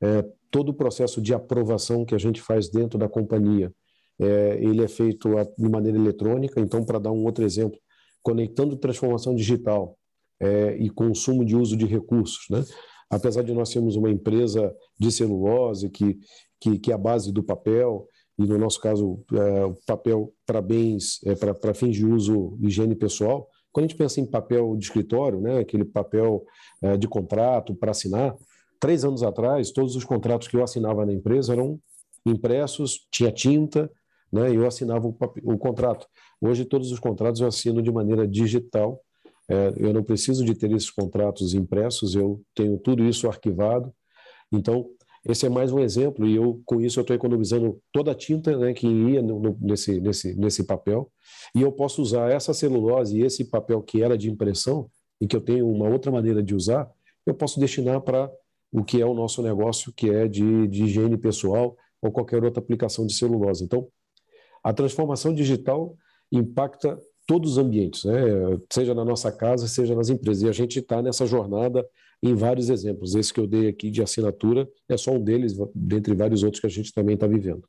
é, 0.00 0.24
todo 0.50 0.70
o 0.70 0.74
processo 0.74 1.20
de 1.20 1.34
aprovação 1.34 2.04
que 2.04 2.14
a 2.14 2.18
gente 2.18 2.40
faz 2.40 2.68
dentro 2.68 2.98
da 2.98 3.08
companhia, 3.08 3.72
é, 4.20 4.58
ele 4.60 4.82
é 4.82 4.88
feito 4.88 5.28
de 5.56 5.68
maneira 5.68 5.98
eletrônica. 5.98 6.60
Então, 6.60 6.84
para 6.84 6.98
dar 6.98 7.12
um 7.12 7.24
outro 7.24 7.44
exemplo, 7.44 7.78
conectando 8.22 8.76
transformação 8.76 9.34
digital 9.34 9.96
é, 10.40 10.76
e 10.76 10.90
consumo 10.90 11.44
de 11.44 11.56
uso 11.56 11.76
de 11.76 11.86
recursos, 11.86 12.46
né? 12.50 12.64
apesar 13.10 13.42
de 13.42 13.52
nós 13.52 13.70
sermos 13.70 13.96
uma 13.96 14.10
empresa 14.10 14.74
de 14.98 15.10
celulose, 15.10 15.88
que, 15.88 16.18
que, 16.60 16.78
que 16.78 16.90
é 16.90 16.94
a 16.94 16.98
base 16.98 17.32
do 17.32 17.42
papel, 17.42 18.06
e 18.38 18.46
no 18.46 18.58
nosso 18.58 18.80
caso, 18.80 19.24
é, 19.32 19.64
o 19.64 19.74
papel 19.86 20.32
para 20.46 20.60
bens, 20.60 21.20
é, 21.24 21.34
para 21.34 21.74
fins 21.74 21.96
de 21.96 22.06
uso 22.06 22.56
higiene 22.60 22.94
pessoal, 22.94 23.48
quando 23.72 23.84
a 23.84 23.88
gente 23.88 23.98
pensa 23.98 24.20
em 24.20 24.26
papel 24.26 24.76
de 24.76 24.84
escritório, 24.84 25.40
né, 25.40 25.58
aquele 25.58 25.84
papel 25.84 26.44
é, 26.82 26.96
de 26.96 27.08
contrato 27.08 27.74
para 27.74 27.90
assinar, 27.90 28.34
três 28.80 29.04
anos 29.04 29.22
atrás, 29.22 29.70
todos 29.72 29.96
os 29.96 30.04
contratos 30.04 30.48
que 30.48 30.56
eu 30.56 30.62
assinava 30.62 31.04
na 31.04 31.12
empresa 31.12 31.52
eram 31.52 31.80
impressos, 32.24 33.06
tinha 33.10 33.32
tinta, 33.32 33.90
né, 34.32 34.54
eu 34.54 34.66
assinava 34.66 35.06
o, 35.06 35.16
o 35.44 35.58
contrato. 35.58 36.06
Hoje, 36.40 36.64
todos 36.64 36.92
os 36.92 36.98
contratos 36.98 37.40
eu 37.40 37.46
assino 37.46 37.82
de 37.82 37.90
maneira 37.90 38.26
digital, 38.26 39.00
é, 39.48 39.72
eu 39.76 39.92
não 39.92 40.02
preciso 40.02 40.44
de 40.44 40.54
ter 40.54 40.70
esses 40.72 40.90
contratos 40.90 41.54
impressos, 41.54 42.14
eu 42.14 42.40
tenho 42.54 42.78
tudo 42.78 43.04
isso 43.04 43.26
arquivado. 43.26 43.92
Então, 44.52 44.86
esse 45.26 45.46
é 45.46 45.48
mais 45.48 45.72
um 45.72 45.80
exemplo, 45.80 46.26
e 46.26 46.36
eu 46.36 46.60
com 46.64 46.80
isso 46.80 47.00
eu 47.00 47.02
estou 47.02 47.16
economizando 47.16 47.80
toda 47.92 48.12
a 48.12 48.14
tinta 48.14 48.56
né, 48.56 48.72
que 48.72 48.86
ia 48.86 49.20
no, 49.20 49.40
no, 49.40 49.58
nesse, 49.60 50.00
nesse, 50.00 50.34
nesse 50.34 50.64
papel, 50.64 51.10
e 51.54 51.62
eu 51.62 51.72
posso 51.72 52.00
usar 52.02 52.30
essa 52.30 52.54
celulose 52.54 53.18
e 53.18 53.22
esse 53.22 53.44
papel 53.44 53.82
que 53.82 54.02
era 54.02 54.16
de 54.16 54.30
impressão, 54.30 54.88
e 55.20 55.26
que 55.26 55.34
eu 55.34 55.40
tenho 55.40 55.68
uma 55.68 55.88
outra 55.88 56.12
maneira 56.12 56.42
de 56.42 56.54
usar, 56.54 56.88
eu 57.26 57.34
posso 57.34 57.58
destinar 57.58 58.00
para 58.00 58.30
o 58.72 58.84
que 58.84 59.00
é 59.00 59.06
o 59.06 59.14
nosso 59.14 59.42
negócio, 59.42 59.92
que 59.92 60.10
é 60.10 60.28
de, 60.28 60.68
de 60.68 60.84
higiene 60.84 61.16
pessoal 61.16 61.76
ou 62.00 62.12
qualquer 62.12 62.44
outra 62.44 62.62
aplicação 62.62 63.06
de 63.06 63.14
celulose. 63.14 63.64
Então, 63.64 63.88
a 64.62 64.72
transformação 64.72 65.34
digital 65.34 65.96
impacta 66.30 66.98
todos 67.26 67.52
os 67.52 67.58
ambientes, 67.58 68.04
né? 68.04 68.14
seja 68.70 68.94
na 68.94 69.04
nossa 69.04 69.30
casa, 69.30 69.68
seja 69.68 69.94
nas 69.94 70.08
empresas. 70.08 70.42
E 70.42 70.48
a 70.48 70.52
gente 70.52 70.78
está 70.78 71.02
nessa 71.02 71.26
jornada 71.26 71.86
em 72.22 72.34
vários 72.34 72.70
exemplos. 72.70 73.14
Esse 73.14 73.32
que 73.32 73.38
eu 73.38 73.46
dei 73.46 73.68
aqui 73.68 73.90
de 73.90 74.02
assinatura 74.02 74.66
é 74.88 74.96
só 74.96 75.12
um 75.12 75.22
deles, 75.22 75.54
dentre 75.74 76.14
vários 76.14 76.42
outros 76.42 76.60
que 76.60 76.66
a 76.66 76.70
gente 76.70 76.92
também 76.92 77.14
está 77.14 77.26
vivendo. 77.26 77.62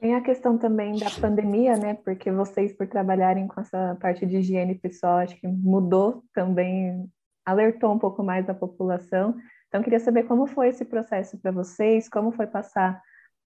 Tem 0.00 0.14
a 0.14 0.20
questão 0.20 0.56
também 0.56 0.96
da 0.96 1.10
pandemia, 1.10 1.76
né? 1.76 1.94
Porque 1.94 2.30
vocês, 2.30 2.72
por 2.72 2.86
trabalharem 2.86 3.48
com 3.48 3.60
essa 3.60 3.96
parte 4.00 4.24
de 4.26 4.36
higiene 4.36 4.74
pessoal, 4.74 5.18
acho 5.18 5.36
que 5.40 5.46
mudou 5.46 6.22
também, 6.32 7.08
alertou 7.44 7.92
um 7.92 7.98
pouco 7.98 8.22
mais 8.22 8.48
a 8.48 8.54
população. 8.54 9.34
Então, 9.66 9.82
queria 9.82 9.98
saber 9.98 10.24
como 10.24 10.46
foi 10.46 10.68
esse 10.68 10.84
processo 10.84 11.36
para 11.38 11.50
vocês, 11.50 12.08
como 12.08 12.30
foi 12.30 12.46
passar 12.46 13.00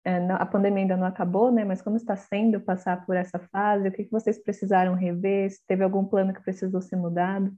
a 0.06 0.46
pandemia 0.46 0.84
ainda 0.84 0.98
não 0.98 1.08
acabou, 1.08 1.52
né? 1.52 1.64
Mas 1.64 1.82
como 1.82 1.96
está 1.96 2.16
sendo 2.16 2.60
passar 2.60 3.06
por 3.06 3.16
essa 3.16 3.40
fase? 3.40 3.88
O 3.88 3.92
que, 3.92 4.04
que 4.04 4.12
vocês 4.12 4.38
precisaram 4.38 4.96
rever? 4.96 5.50
Se 5.50 5.66
teve 5.66 5.84
algum 5.84 6.04
plano 6.04 6.34
que 6.34 6.44
precisou 6.44 6.82
ser 6.82 6.98
mudado? 6.98 7.52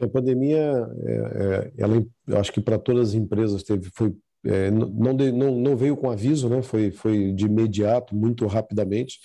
A 0.00 0.08
pandemia, 0.08 0.88
é, 1.04 1.12
é, 1.12 1.72
ela, 1.78 2.04
eu 2.26 2.38
acho 2.38 2.52
que 2.52 2.60
para 2.60 2.78
todas 2.78 3.10
as 3.10 3.14
empresas 3.14 3.62
teve, 3.62 3.90
foi, 3.94 4.12
é, 4.44 4.70
não, 4.70 5.12
não, 5.12 5.54
não 5.54 5.76
veio 5.76 5.96
com 5.96 6.10
aviso, 6.10 6.48
né? 6.48 6.62
Foi, 6.62 6.90
foi 6.90 7.32
de 7.32 7.44
imediato, 7.44 8.16
muito 8.16 8.46
rapidamente. 8.46 9.20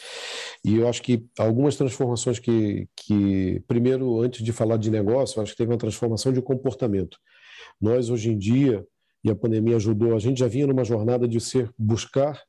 E 0.64 0.76
eu 0.78 0.90
acho 0.90 1.02
que 1.02 1.26
algumas 1.40 1.78
transformações 1.78 2.38
que, 2.38 2.88
que, 2.96 3.64
primeiro, 3.66 4.22
antes 4.22 4.44
de 4.44 4.52
falar 4.52 4.78
de 4.78 4.92
negócio, 4.92 5.40
eu 5.40 5.44
acho 5.44 5.54
que 5.54 5.58
teve 5.58 5.72
uma 5.72 5.78
transformação 5.78 6.34
de 6.34 6.42
comportamento. 6.42 7.18
Nós 7.82 8.10
hoje 8.10 8.30
em 8.30 8.38
dia 8.38 8.86
e 9.24 9.30
a 9.30 9.36
pandemia 9.36 9.76
ajudou. 9.76 10.16
A 10.16 10.20
gente 10.20 10.40
já 10.40 10.48
vinha 10.48 10.68
numa 10.68 10.84
jornada 10.84 11.28
de 11.28 11.40
ser 11.40 11.70
buscar 11.78 12.42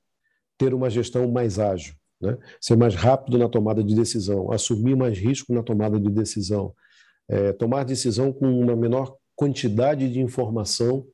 ter 0.58 0.74
uma 0.74 0.90
gestão 0.90 1.30
mais 1.30 1.58
ágil, 1.58 1.94
né? 2.20 2.36
ser 2.60 2.76
mais 2.76 2.94
rápido 2.94 3.38
na 3.38 3.48
tomada 3.48 3.82
de 3.82 3.94
decisão, 3.94 4.52
assumir 4.52 4.94
mais 4.94 5.18
risco 5.18 5.54
na 5.54 5.62
tomada 5.62 5.98
de 5.98 6.10
decisão, 6.10 6.74
é, 7.28 7.52
tomar 7.52 7.84
decisão 7.84 8.32
com 8.32 8.46
uma 8.46 8.76
menor 8.76 9.16
quantidade 9.34 10.10
de 10.12 10.20
informação 10.20 11.06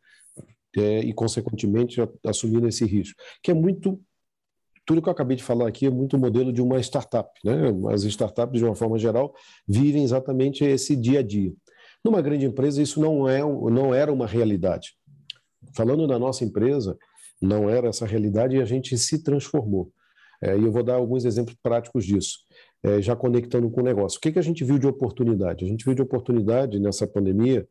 é, 0.76 1.00
e, 1.00 1.12
consequentemente, 1.12 2.00
assumindo 2.26 2.66
esse 2.66 2.84
risco, 2.84 3.20
que 3.42 3.50
é 3.50 3.54
muito 3.54 4.00
tudo 4.86 5.02
que 5.02 5.08
eu 5.08 5.12
acabei 5.12 5.36
de 5.36 5.42
falar 5.42 5.66
aqui 5.66 5.84
é 5.84 5.90
muito 5.90 6.16
modelo 6.16 6.52
de 6.52 6.62
uma 6.62 6.78
startup. 6.78 7.28
Né? 7.44 7.54
As 7.92 8.04
startups, 8.04 8.60
de 8.60 8.64
uma 8.64 8.76
forma 8.76 8.96
geral, 8.96 9.34
vivem 9.66 10.04
exatamente 10.04 10.64
esse 10.64 10.94
dia 10.94 11.18
a 11.18 11.22
dia. 11.22 11.52
Numa 12.04 12.22
grande 12.22 12.46
empresa, 12.46 12.80
isso 12.80 13.00
não, 13.00 13.28
é, 13.28 13.40
não 13.40 13.92
era 13.92 14.12
uma 14.12 14.28
realidade. 14.28 14.95
Falando 15.76 16.06
da 16.06 16.18
nossa 16.18 16.42
empresa, 16.42 16.98
não 17.40 17.68
era 17.68 17.88
essa 17.88 18.06
realidade 18.06 18.56
e 18.56 18.62
a 18.62 18.64
gente 18.64 18.96
se 18.96 19.22
transformou. 19.22 19.92
É, 20.42 20.56
e 20.56 20.64
eu 20.64 20.72
vou 20.72 20.82
dar 20.82 20.94
alguns 20.94 21.24
exemplos 21.24 21.56
práticos 21.62 22.04
disso, 22.04 22.38
é, 22.82 23.00
já 23.00 23.14
conectando 23.14 23.70
com 23.70 23.80
o 23.80 23.84
negócio. 23.84 24.18
O 24.18 24.20
que, 24.20 24.32
que 24.32 24.38
a 24.38 24.42
gente 24.42 24.64
viu 24.64 24.78
de 24.78 24.86
oportunidade? 24.86 25.64
A 25.64 25.68
gente 25.68 25.84
viu 25.84 25.94
de 25.94 26.02
oportunidade 26.02 26.78
nessa 26.78 27.06
pandemia 27.06 27.66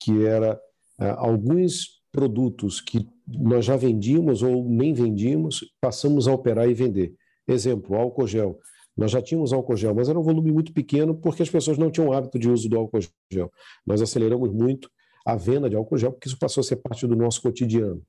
que 0.00 0.26
era 0.26 0.60
é, 1.00 1.10
alguns 1.10 2.02
produtos 2.12 2.80
que 2.80 3.08
nós 3.26 3.64
já 3.64 3.76
vendíamos 3.76 4.42
ou 4.42 4.64
nem 4.68 4.92
vendíamos, 4.94 5.64
passamos 5.80 6.28
a 6.28 6.32
operar 6.32 6.68
e 6.68 6.74
vender. 6.74 7.14
Exemplo, 7.48 7.96
álcool 7.96 8.26
gel. 8.26 8.58
Nós 8.96 9.10
já 9.10 9.20
tínhamos 9.20 9.52
álcool 9.52 9.76
gel, 9.76 9.94
mas 9.94 10.08
era 10.08 10.18
um 10.18 10.22
volume 10.22 10.50
muito 10.50 10.72
pequeno 10.72 11.14
porque 11.14 11.42
as 11.42 11.50
pessoas 11.50 11.76
não 11.76 11.90
tinham 11.90 12.12
hábito 12.12 12.38
de 12.38 12.48
uso 12.48 12.68
do 12.68 12.78
álcool 12.78 13.00
gel. 13.30 13.52
Nós 13.86 14.00
aceleramos 14.00 14.52
muito 14.52 14.90
a 15.26 15.34
venda 15.34 15.68
de 15.68 15.74
álcool 15.74 15.98
gel 15.98 16.12
porque 16.12 16.28
isso 16.28 16.38
passou 16.38 16.60
a 16.60 16.64
ser 16.64 16.76
parte 16.76 17.04
do 17.06 17.16
nosso 17.16 17.42
cotidiano. 17.42 18.00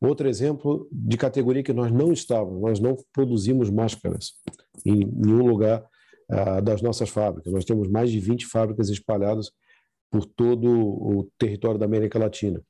Outro 0.00 0.26
exemplo 0.26 0.88
de 0.90 1.16
categoria 1.16 1.62
que 1.62 1.72
nós 1.72 1.92
não 1.92 2.10
estávamos, 2.10 2.60
nós 2.60 2.80
não 2.80 2.96
produzimos 3.12 3.70
máscaras 3.70 4.32
em 4.84 5.04
nenhum 5.04 5.46
lugar 5.46 5.86
ah, 6.30 6.60
das 6.60 6.80
nossas 6.80 7.10
fábricas. 7.10 7.52
Nós 7.52 7.64
temos 7.64 7.88
mais 7.88 8.10
de 8.10 8.18
20 8.18 8.46
fábricas 8.46 8.88
espalhadas 8.88 9.52
por 10.10 10.24
todo 10.24 10.68
o 10.68 11.30
território 11.38 11.78
da 11.78 11.86
América 11.86 12.18
Latina. 12.18 12.62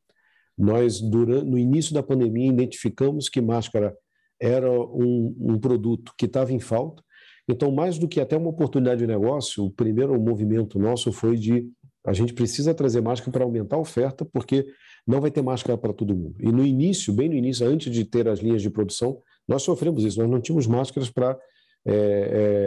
Nós, 0.56 1.00
durante, 1.00 1.46
no 1.46 1.58
início 1.58 1.94
da 1.94 2.02
pandemia, 2.02 2.50
identificamos 2.50 3.28
que 3.28 3.40
máscara 3.40 3.96
era 4.40 4.70
um, 4.70 5.34
um 5.38 5.58
produto 5.58 6.12
que 6.18 6.26
estava 6.26 6.52
em 6.52 6.60
falta. 6.60 7.02
Então, 7.48 7.70
mais 7.70 7.98
do 7.98 8.08
que 8.08 8.20
até 8.20 8.36
uma 8.36 8.50
oportunidade 8.50 9.00
de 9.00 9.06
negócio, 9.06 9.64
o 9.64 9.70
primeiro 9.70 10.18
movimento 10.20 10.78
nosso 10.78 11.12
foi 11.12 11.36
de 11.36 11.68
a 12.04 12.12
gente 12.12 12.34
precisa 12.34 12.74
trazer 12.74 13.00
máscara 13.00 13.32
para 13.32 13.44
aumentar 13.44 13.76
a 13.76 13.80
oferta, 13.80 14.24
porque 14.24 14.66
não 15.06 15.20
vai 15.20 15.30
ter 15.30 15.42
máscara 15.42 15.76
para 15.78 15.92
todo 15.92 16.14
mundo. 16.14 16.36
E 16.38 16.52
no 16.52 16.64
início, 16.64 17.12
bem 17.12 17.28
no 17.28 17.34
início, 17.34 17.66
antes 17.66 17.92
de 17.92 18.04
ter 18.04 18.28
as 18.28 18.40
linhas 18.40 18.60
de 18.60 18.70
produção, 18.70 19.20
nós 19.48 19.62
sofremos 19.62 20.04
isso. 20.04 20.20
Nós 20.20 20.30
não 20.30 20.40
tínhamos 20.40 20.66
máscaras 20.66 21.10
para 21.10 21.38
é, 21.86 21.92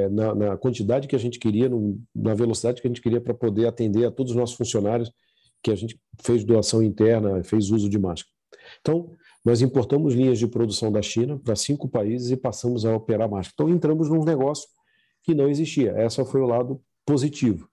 é, 0.06 0.10
na, 0.10 0.36
na, 0.36 0.58
quantidade 0.58 1.08
que 1.08 1.16
a 1.16 1.20
gente 1.20 1.40
queria, 1.40 1.68
no, 1.68 2.00
na 2.16 2.34
velocidade 2.36 2.82
que 2.82 2.88
a 2.88 2.90
gente 2.90 3.02
queria 3.02 3.20
para 3.20 3.34
poder 3.34 3.68
atender 3.68 4.06
a 4.06 4.12
todos 4.12 4.32
os 4.32 4.38
nossos 4.38 4.56
funcionários 4.56 5.12
que 5.64 5.72
a 5.72 5.76
gente 5.76 6.00
fez 6.22 6.44
doação 6.44 6.84
interna, 6.84 7.44
fez 7.44 7.72
uso 7.72 7.90
de 7.90 7.98
máscara. 7.98 8.32
Então, 8.82 9.12
nós 9.44 9.62
importamos 9.62 10.14
linhas 10.14 10.38
de 10.38 10.48
produção 10.48 10.92
da 10.92 11.02
China 11.02 11.40
para 11.40 11.56
cinco 11.56 11.88
países 11.88 12.30
e 12.32 12.38
passamos 12.38 12.86
a 12.86 12.96
operar 12.96 13.30
máscara. 13.30 13.54
Então, 13.54 13.70
entramos 13.70 14.10
num 14.10 14.24
negócio 14.24 14.68
que 15.24 15.34
não 15.34 15.50
existia. 15.50 15.96
Esse 15.98 16.24
foi 16.26 16.42
o 16.42 16.46
lado 16.46 16.82
positivo. 17.06 17.68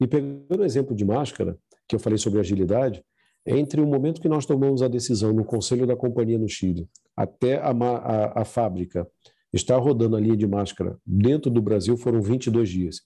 E 0.00 0.06
pegando 0.06 0.60
o 0.60 0.64
exemplo 0.64 0.94
de 0.94 1.04
máscara, 1.04 1.58
que 1.86 1.94
eu 1.94 2.00
falei 2.00 2.18
sobre 2.18 2.40
agilidade, 2.40 3.04
entre 3.46 3.80
o 3.80 3.86
momento 3.86 4.20
que 4.20 4.28
nós 4.28 4.46
tomamos 4.46 4.82
a 4.82 4.88
decisão 4.88 5.32
no 5.32 5.44
conselho 5.44 5.86
da 5.86 5.96
companhia 5.96 6.38
no 6.38 6.48
Chile 6.48 6.88
até 7.16 7.56
a, 7.56 7.70
a, 7.70 8.42
a 8.42 8.44
fábrica 8.44 9.06
estar 9.52 9.76
rodando 9.76 10.16
a 10.16 10.20
linha 10.20 10.36
de 10.36 10.46
máscara 10.46 10.96
dentro 11.04 11.50
do 11.50 11.60
Brasil 11.60 11.96
foram 11.96 12.22
22 12.22 12.68
dias. 12.68 13.00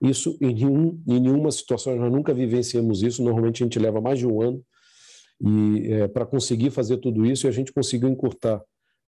Isso, 0.00 0.38
em, 0.40 0.54
nenhum, 0.54 1.02
em 1.06 1.20
nenhuma 1.20 1.50
situação, 1.50 1.96
nós 1.96 2.12
nunca 2.12 2.32
vivenciamos 2.32 3.02
isso. 3.02 3.22
Normalmente 3.22 3.62
a 3.62 3.66
gente 3.66 3.78
leva 3.78 4.00
mais 4.00 4.18
de 4.18 4.26
um 4.26 4.40
ano 4.40 4.62
e 5.40 5.92
é, 5.92 6.08
para 6.08 6.24
conseguir 6.24 6.70
fazer 6.70 6.98
tudo 6.98 7.26
isso, 7.26 7.46
e 7.46 7.48
a 7.48 7.52
gente 7.52 7.72
conseguiu 7.72 8.08
encurtar 8.08 8.62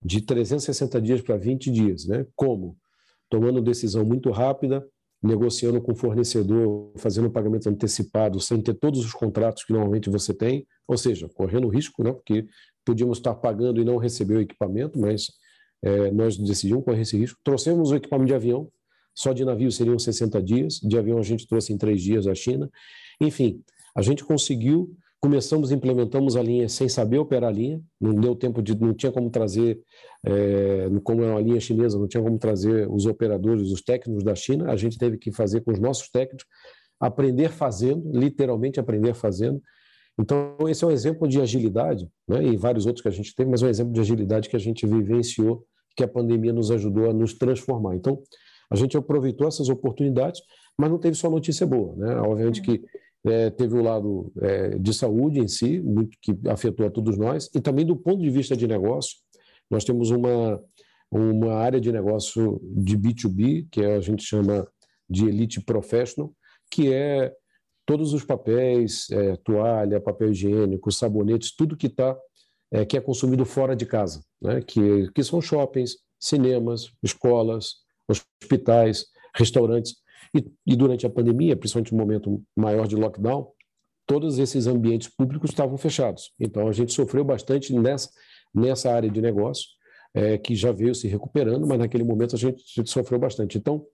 de 0.03 0.21
360 0.21 1.01
dias 1.01 1.21
para 1.21 1.37
20 1.37 1.71
dias. 1.71 2.05
Né? 2.05 2.25
Como? 2.35 2.77
Tomando 3.29 3.61
decisão 3.61 4.03
muito 4.03 4.31
rápida, 4.31 4.85
negociando 5.21 5.81
com 5.81 5.91
o 5.91 5.95
fornecedor, 5.95 6.93
fazendo 6.97 7.29
pagamento 7.29 7.67
antecipado, 7.69 8.39
sem 8.39 8.61
ter 8.61 8.73
todos 8.73 9.03
os 9.03 9.11
contratos 9.11 9.63
que 9.63 9.73
normalmente 9.73 10.09
você 10.09 10.33
tem, 10.33 10.65
ou 10.87 10.97
seja, 10.97 11.27
correndo 11.29 11.67
risco, 11.67 12.03
né? 12.03 12.11
porque 12.13 12.47
podíamos 12.85 13.17
estar 13.17 13.35
pagando 13.35 13.81
e 13.81 13.85
não 13.85 13.97
receber 13.97 14.37
o 14.37 14.41
equipamento, 14.41 14.97
mas 14.97 15.27
é, 15.83 16.09
nós 16.11 16.37
decidimos 16.37 16.83
correr 16.83 17.01
esse 17.01 17.17
risco. 17.17 17.39
Trouxemos 17.43 17.91
o 17.91 17.95
equipamento 17.95 18.27
de 18.27 18.33
avião, 18.33 18.69
só 19.13 19.33
de 19.33 19.43
navio 19.43 19.71
seriam 19.71 19.99
60 19.99 20.41
dias, 20.41 20.75
de 20.75 20.97
avião 20.97 21.19
a 21.19 21.23
gente 21.23 21.45
trouxe 21.45 21.73
em 21.73 21.77
três 21.77 22.01
dias 22.01 22.25
da 22.25 22.33
China. 22.33 22.69
Enfim, 23.19 23.61
a 23.93 24.01
gente 24.01 24.23
conseguiu, 24.23 24.95
começamos, 25.21 25.71
implementamos 25.71 26.35
a 26.35 26.41
linha 26.41 26.69
sem 26.69 26.87
saber 26.87 27.17
operar 27.17 27.49
a 27.49 27.53
linha, 27.53 27.81
não 27.99 28.13
deu 28.13 28.35
tempo 28.35 28.61
de, 28.61 28.79
não 28.79 28.93
tinha 28.93 29.11
como 29.11 29.29
trazer, 29.29 29.81
é, 30.25 30.87
como 31.03 31.23
é 31.23 31.31
uma 31.31 31.41
linha 31.41 31.59
chinesa, 31.59 31.97
não 31.97 32.07
tinha 32.07 32.23
como 32.23 32.37
trazer 32.37 32.89
os 32.89 33.05
operadores, 33.05 33.69
os 33.69 33.81
técnicos 33.81 34.23
da 34.23 34.33
China, 34.33 34.71
a 34.71 34.75
gente 34.75 34.97
teve 34.97 35.17
que 35.17 35.31
fazer 35.31 35.61
com 35.61 35.71
os 35.71 35.79
nossos 35.79 36.09
técnicos, 36.09 36.45
aprender 36.99 37.49
fazendo, 37.49 38.09
literalmente 38.11 38.79
aprender 38.79 39.13
fazendo. 39.13 39.61
Então, 40.17 40.55
esse 40.67 40.83
é 40.83 40.87
um 40.87 40.91
exemplo 40.91 41.27
de 41.27 41.39
agilidade, 41.39 42.09
né, 42.27 42.43
e 42.43 42.57
vários 42.57 42.85
outros 42.85 43.01
que 43.01 43.07
a 43.07 43.11
gente 43.11 43.33
teve, 43.35 43.49
mas 43.49 43.61
é 43.61 43.65
um 43.65 43.69
exemplo 43.69 43.93
de 43.93 43.99
agilidade 43.99 44.49
que 44.49 44.55
a 44.55 44.59
gente 44.59 44.85
vivenciou, 44.85 45.65
que 45.95 46.03
a 46.03 46.07
pandemia 46.07 46.53
nos 46.53 46.71
ajudou 46.71 47.09
a 47.09 47.13
nos 47.13 47.33
transformar. 47.33 47.95
Então, 47.95 48.21
a 48.71 48.75
gente 48.75 48.95
aproveitou 48.95 49.47
essas 49.47 49.69
oportunidades, 49.69 50.41
mas 50.77 50.89
não 50.89 50.97
teve 50.97 51.15
só 51.15 51.29
notícia 51.29 51.65
boa. 51.65 51.95
Né? 51.95 52.15
Obviamente 52.17 52.61
que 52.61 52.81
é, 53.25 53.49
teve 53.49 53.75
o 53.75 53.83
lado 53.83 54.31
é, 54.41 54.77
de 54.77 54.93
saúde 54.93 55.39
em 55.39 55.47
si, 55.47 55.79
muito 55.81 56.17
que 56.21 56.37
afetou 56.47 56.85
a 56.85 56.89
todos 56.89 57.17
nós, 57.17 57.49
e 57.53 57.59
também 57.59 57.85
do 57.85 57.95
ponto 57.95 58.21
de 58.21 58.29
vista 58.29 58.55
de 58.55 58.67
negócio, 58.67 59.17
nós 59.69 59.83
temos 59.83 60.09
uma, 60.09 60.61
uma 61.11 61.53
área 61.53 61.79
de 61.79 61.91
negócio 61.91 62.61
de 62.63 62.97
B2B, 62.97 63.67
que 63.71 63.83
a 63.83 63.99
gente 63.99 64.23
chama 64.23 64.67
de 65.09 65.27
Elite 65.27 65.61
Professional, 65.61 66.33
que 66.71 66.93
é 66.93 67.33
todos 67.85 68.13
os 68.13 68.23
papéis, 68.23 69.09
é, 69.09 69.35
toalha, 69.37 69.99
papel 69.99 70.31
higiênico, 70.31 70.91
sabonetes, 70.91 71.55
tudo 71.55 71.75
que 71.75 71.87
está 71.87 72.17
é, 72.71 72.85
que 72.85 72.95
é 72.97 73.01
consumido 73.01 73.45
fora 73.45 73.75
de 73.75 73.85
casa, 73.85 74.23
né? 74.41 74.61
que, 74.61 75.11
que 75.11 75.23
são 75.23 75.41
shoppings, 75.41 75.97
cinemas, 76.19 76.91
escolas, 77.01 77.77
hospitais, 78.07 79.05
restaurantes. 79.35 79.95
E, 80.35 80.45
e, 80.65 80.75
durante 80.75 81.05
a 81.05 81.09
pandemia, 81.09 81.55
principalmente 81.55 81.91
no 81.91 81.97
momento 81.97 82.43
maior 82.55 82.87
de 82.87 82.95
lockdown, 82.95 83.47
todos 84.05 84.39
esses 84.39 84.67
ambientes 84.67 85.07
públicos 85.07 85.49
estavam 85.49 85.77
fechados. 85.77 86.31
Então, 86.39 86.67
a 86.67 86.71
gente 86.71 86.93
sofreu 86.93 87.23
bastante 87.23 87.73
nessa, 87.73 88.09
nessa 88.53 88.91
área 88.91 89.09
de 89.09 89.21
negócio, 89.21 89.67
é, 90.13 90.37
que 90.37 90.55
já 90.55 90.71
veio 90.71 90.95
se 90.95 91.07
recuperando, 91.07 91.67
mas 91.67 91.79
naquele 91.79 92.03
momento 92.03 92.35
a 92.35 92.39
gente, 92.39 92.61
a 92.61 92.81
gente 92.81 92.89
sofreu 92.89 93.19
bastante. 93.19 93.57
Então, 93.57 93.85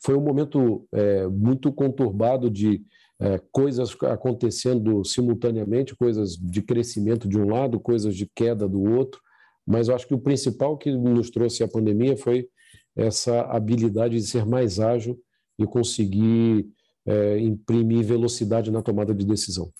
foi 0.00 0.16
um 0.16 0.20
momento 0.20 0.86
é, 0.92 1.26
muito 1.26 1.72
conturbado 1.72 2.50
de 2.50 2.82
é, 3.18 3.40
coisas 3.50 3.96
acontecendo 4.02 5.04
simultaneamente, 5.04 5.96
coisas 5.96 6.36
de 6.36 6.62
crescimento 6.62 7.28
de 7.28 7.38
um 7.38 7.48
lado, 7.48 7.80
coisas 7.80 8.14
de 8.14 8.30
queda 8.34 8.68
do 8.68 8.82
outro, 8.82 9.20
mas 9.66 9.88
eu 9.88 9.94
acho 9.94 10.06
que 10.06 10.14
o 10.14 10.20
principal 10.20 10.76
que 10.76 10.92
nos 10.92 11.30
trouxe 11.30 11.64
a 11.64 11.68
pandemia 11.68 12.16
foi 12.16 12.48
essa 12.94 13.40
habilidade 13.42 14.16
de 14.16 14.26
ser 14.26 14.46
mais 14.46 14.78
ágil 14.78 15.18
e 15.58 15.66
conseguir 15.66 16.66
é, 17.06 17.38
imprimir 17.38 18.04
velocidade 18.04 18.70
na 18.70 18.82
tomada 18.82 19.14
de 19.14 19.24
decisão. 19.24 19.70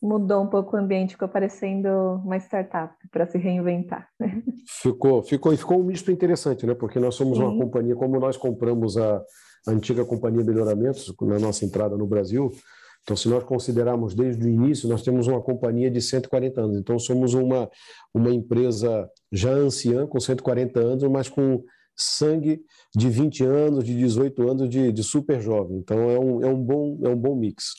Mudou 0.00 0.42
um 0.44 0.46
pouco 0.46 0.76
o 0.76 0.78
ambiente, 0.78 1.14
ficou 1.14 1.28
parecendo 1.28 1.88
uma 2.24 2.36
startup 2.36 2.94
para 3.10 3.26
se 3.26 3.36
reinventar. 3.36 4.08
Ficou, 4.80 5.22
ficou 5.24 5.52
e 5.52 5.56
ficou 5.56 5.80
um 5.80 5.84
misto 5.84 6.12
interessante, 6.12 6.64
né? 6.64 6.74
Porque 6.74 7.00
nós 7.00 7.16
somos 7.16 7.36
Sim. 7.36 7.44
uma 7.44 7.58
companhia, 7.58 7.96
como 7.96 8.20
nós 8.20 8.36
compramos 8.36 8.96
a, 8.96 9.16
a 9.66 9.70
antiga 9.72 10.04
companhia 10.04 10.44
Melhoramentos 10.44 11.12
na 11.20 11.38
nossa 11.40 11.64
entrada 11.64 11.96
no 11.96 12.06
Brasil, 12.06 12.52
então, 13.08 13.16
se 13.16 13.26
nós 13.26 13.42
considerarmos 13.42 14.14
desde 14.14 14.44
o 14.44 14.48
início, 14.50 14.86
nós 14.86 15.00
temos 15.00 15.26
uma 15.26 15.40
companhia 15.40 15.90
de 15.90 15.98
140 15.98 16.60
anos. 16.60 16.76
Então, 16.76 16.98
somos 16.98 17.32
uma, 17.32 17.70
uma 18.12 18.30
empresa 18.30 19.08
já 19.32 19.50
anciã, 19.50 20.06
com 20.06 20.20
140 20.20 20.78
anos, 20.78 21.04
mas 21.04 21.26
com 21.26 21.64
sangue 21.98 22.62
de 22.94 23.08
20 23.08 23.44
anos, 23.44 23.84
de 23.84 23.96
18 23.96 24.48
anos, 24.48 24.68
de, 24.68 24.92
de 24.92 25.02
super 25.02 25.40
jovem. 25.40 25.78
Então 25.78 25.98
é 26.10 26.18
um, 26.18 26.44
é, 26.44 26.46
um 26.46 26.62
bom, 26.62 26.98
é 27.02 27.08
um 27.08 27.16
bom 27.16 27.34
mix. 27.34 27.74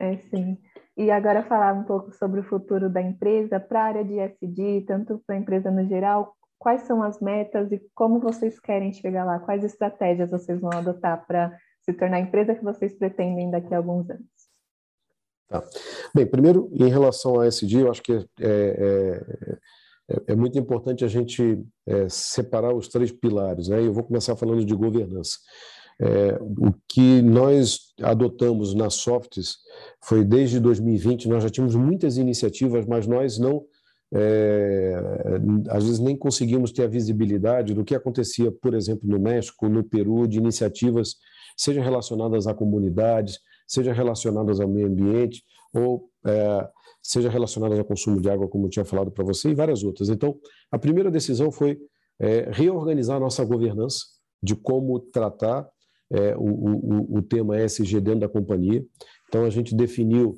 É 0.00 0.16
sim. 0.16 0.58
E 0.96 1.10
agora 1.10 1.42
falar 1.42 1.72
um 1.72 1.84
pouco 1.84 2.12
sobre 2.12 2.40
o 2.40 2.44
futuro 2.44 2.90
da 2.90 3.00
empresa, 3.00 3.58
para 3.60 3.80
a 3.80 3.84
área 3.84 4.04
de 4.04 4.18
SD, 4.18 4.84
tanto 4.86 5.22
para 5.26 5.36
a 5.36 5.38
empresa 5.38 5.70
no 5.70 5.86
geral, 5.86 6.34
quais 6.58 6.82
são 6.82 7.02
as 7.02 7.20
metas 7.20 7.72
e 7.72 7.80
como 7.94 8.20
vocês 8.20 8.60
querem 8.60 8.92
chegar 8.92 9.24
lá? 9.24 9.38
Quais 9.38 9.64
estratégias 9.64 10.30
vocês 10.30 10.60
vão 10.60 10.70
adotar 10.72 11.26
para 11.26 11.56
se 11.82 11.92
tornar 11.92 12.18
a 12.18 12.20
empresa 12.20 12.54
que 12.54 12.62
vocês 12.62 12.94
pretendem 12.94 13.50
daqui 13.50 13.74
a 13.74 13.78
alguns 13.78 14.08
anos? 14.08 14.26
Tá. 15.48 15.62
Bem, 16.14 16.26
primeiro, 16.26 16.70
em 16.72 16.88
relação 16.88 17.40
a 17.40 17.46
SG, 17.46 17.80
eu 17.80 17.90
acho 17.90 18.02
que 18.02 18.12
é, 18.12 18.22
é, 18.40 19.58
é, 20.12 20.32
é 20.32 20.36
muito 20.36 20.58
importante 20.58 21.04
a 21.04 21.08
gente 21.08 21.64
é, 21.86 22.08
separar 22.08 22.74
os 22.74 22.88
três 22.88 23.10
pilares. 23.10 23.68
Né? 23.68 23.80
Eu 23.80 23.92
vou 23.92 24.04
começar 24.04 24.36
falando 24.36 24.64
de 24.64 24.74
governança. 24.74 25.38
É, 26.00 26.38
o 26.40 26.72
que 26.88 27.22
nós 27.22 27.92
adotamos 28.02 28.74
na 28.74 28.90
Softs 28.90 29.58
foi 30.02 30.24
desde 30.24 30.58
2020, 30.58 31.28
nós 31.28 31.42
já 31.42 31.50
tínhamos 31.50 31.76
muitas 31.76 32.16
iniciativas, 32.16 32.86
mas 32.86 33.06
nós 33.06 33.38
não, 33.38 33.62
é, 34.12 34.94
às 35.68 35.84
vezes 35.84 36.00
nem 36.00 36.16
conseguimos 36.16 36.72
ter 36.72 36.84
a 36.84 36.88
visibilidade 36.88 37.74
do 37.74 37.84
que 37.84 37.94
acontecia, 37.94 38.50
por 38.50 38.74
exemplo, 38.74 39.08
no 39.08 39.20
México, 39.20 39.68
no 39.68 39.84
Peru, 39.84 40.26
de 40.26 40.38
iniciativas, 40.38 41.16
sejam 41.56 41.84
relacionadas 41.84 42.46
a 42.46 42.54
comunidades, 42.54 43.38
seja 43.66 43.92
relacionadas 43.92 44.60
ao 44.60 44.68
meio 44.68 44.88
ambiente 44.88 45.44
ou 45.72 46.08
é, 46.24 46.68
seja 47.02 47.28
relacionadas 47.28 47.78
ao 47.78 47.84
consumo 47.84 48.20
de 48.20 48.30
água, 48.30 48.48
como 48.48 48.66
eu 48.66 48.70
tinha 48.70 48.84
falado 48.84 49.10
para 49.10 49.24
você, 49.24 49.50
e 49.50 49.54
várias 49.54 49.82
outras. 49.82 50.08
Então, 50.08 50.38
a 50.70 50.78
primeira 50.78 51.10
decisão 51.10 51.50
foi 51.50 51.78
é, 52.20 52.48
reorganizar 52.52 53.16
a 53.16 53.20
nossa 53.20 53.44
governança 53.44 54.04
de 54.42 54.54
como 54.54 54.98
tratar 55.00 55.68
é, 56.10 56.36
o, 56.36 56.42
o, 56.42 57.18
o, 57.18 57.22
tema 57.22 57.60
ESG 57.60 58.00
dentro 58.00 58.20
da 58.20 58.28
companhia. 58.28 58.84
Então, 59.28 59.44
a 59.44 59.50
gente 59.50 59.74
definiu 59.74 60.34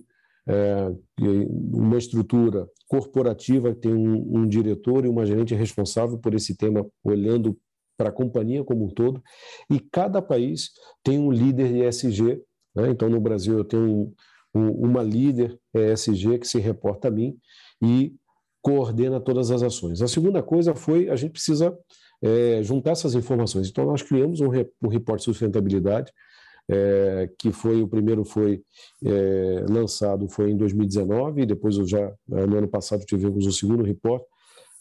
é, 0.46 0.92
uma 1.18 1.98
estrutura 1.98 2.68
corporativa, 2.86 3.74
tem 3.74 3.92
um, 3.92 4.38
um 4.38 4.46
diretor 4.46 5.04
e 5.04 5.08
uma 5.08 5.26
gerente 5.26 5.54
responsável 5.54 6.18
por 6.18 6.34
esse 6.34 6.56
tema, 6.56 6.86
olhando 7.02 7.58
para 7.96 8.08
a 8.08 8.12
companhia 8.12 8.64
como 8.64 8.86
um 8.86 8.88
todo, 8.88 9.22
e 9.70 9.78
cada 9.80 10.20
país 10.20 10.70
tem 11.02 11.18
um 11.18 11.30
líder 11.30 11.72
de 11.72 11.82
ESG 11.84 12.42
né? 12.74 12.90
Então, 12.90 13.08
no 13.08 13.20
Brasil, 13.20 13.56
eu 13.56 13.64
tenho 13.64 13.84
um, 13.84 14.12
uma 14.54 15.02
líder 15.02 15.58
ESG 15.74 16.38
que 16.38 16.46
se 16.46 16.58
reporta 16.58 17.08
a 17.08 17.10
mim 17.10 17.36
e 17.82 18.14
coordena 18.62 19.20
todas 19.20 19.50
as 19.50 19.62
ações. 19.62 20.00
A 20.00 20.08
segunda 20.08 20.42
coisa 20.42 20.74
foi 20.74 21.10
a 21.10 21.16
gente 21.16 21.32
precisa 21.32 21.76
é, 22.22 22.62
juntar 22.62 22.92
essas 22.92 23.14
informações. 23.14 23.68
Então, 23.68 23.84
nós 23.84 24.02
criamos 24.02 24.40
um, 24.40 24.48
um 24.82 24.88
reporte 24.88 25.20
de 25.20 25.24
sustentabilidade, 25.24 26.12
é, 26.70 27.30
que 27.38 27.52
foi 27.52 27.82
o 27.82 27.88
primeiro 27.88 28.24
foi 28.24 28.62
é, 29.04 29.64
lançado 29.68 30.26
foi 30.30 30.50
em 30.50 30.56
2019 30.56 31.42
e 31.42 31.46
depois 31.46 31.74
já 31.86 32.10
é, 32.32 32.46
no 32.46 32.56
ano 32.56 32.68
passado 32.68 33.04
tivemos 33.04 33.46
o 33.46 33.52
segundo 33.52 33.82
reporte, 33.82 34.24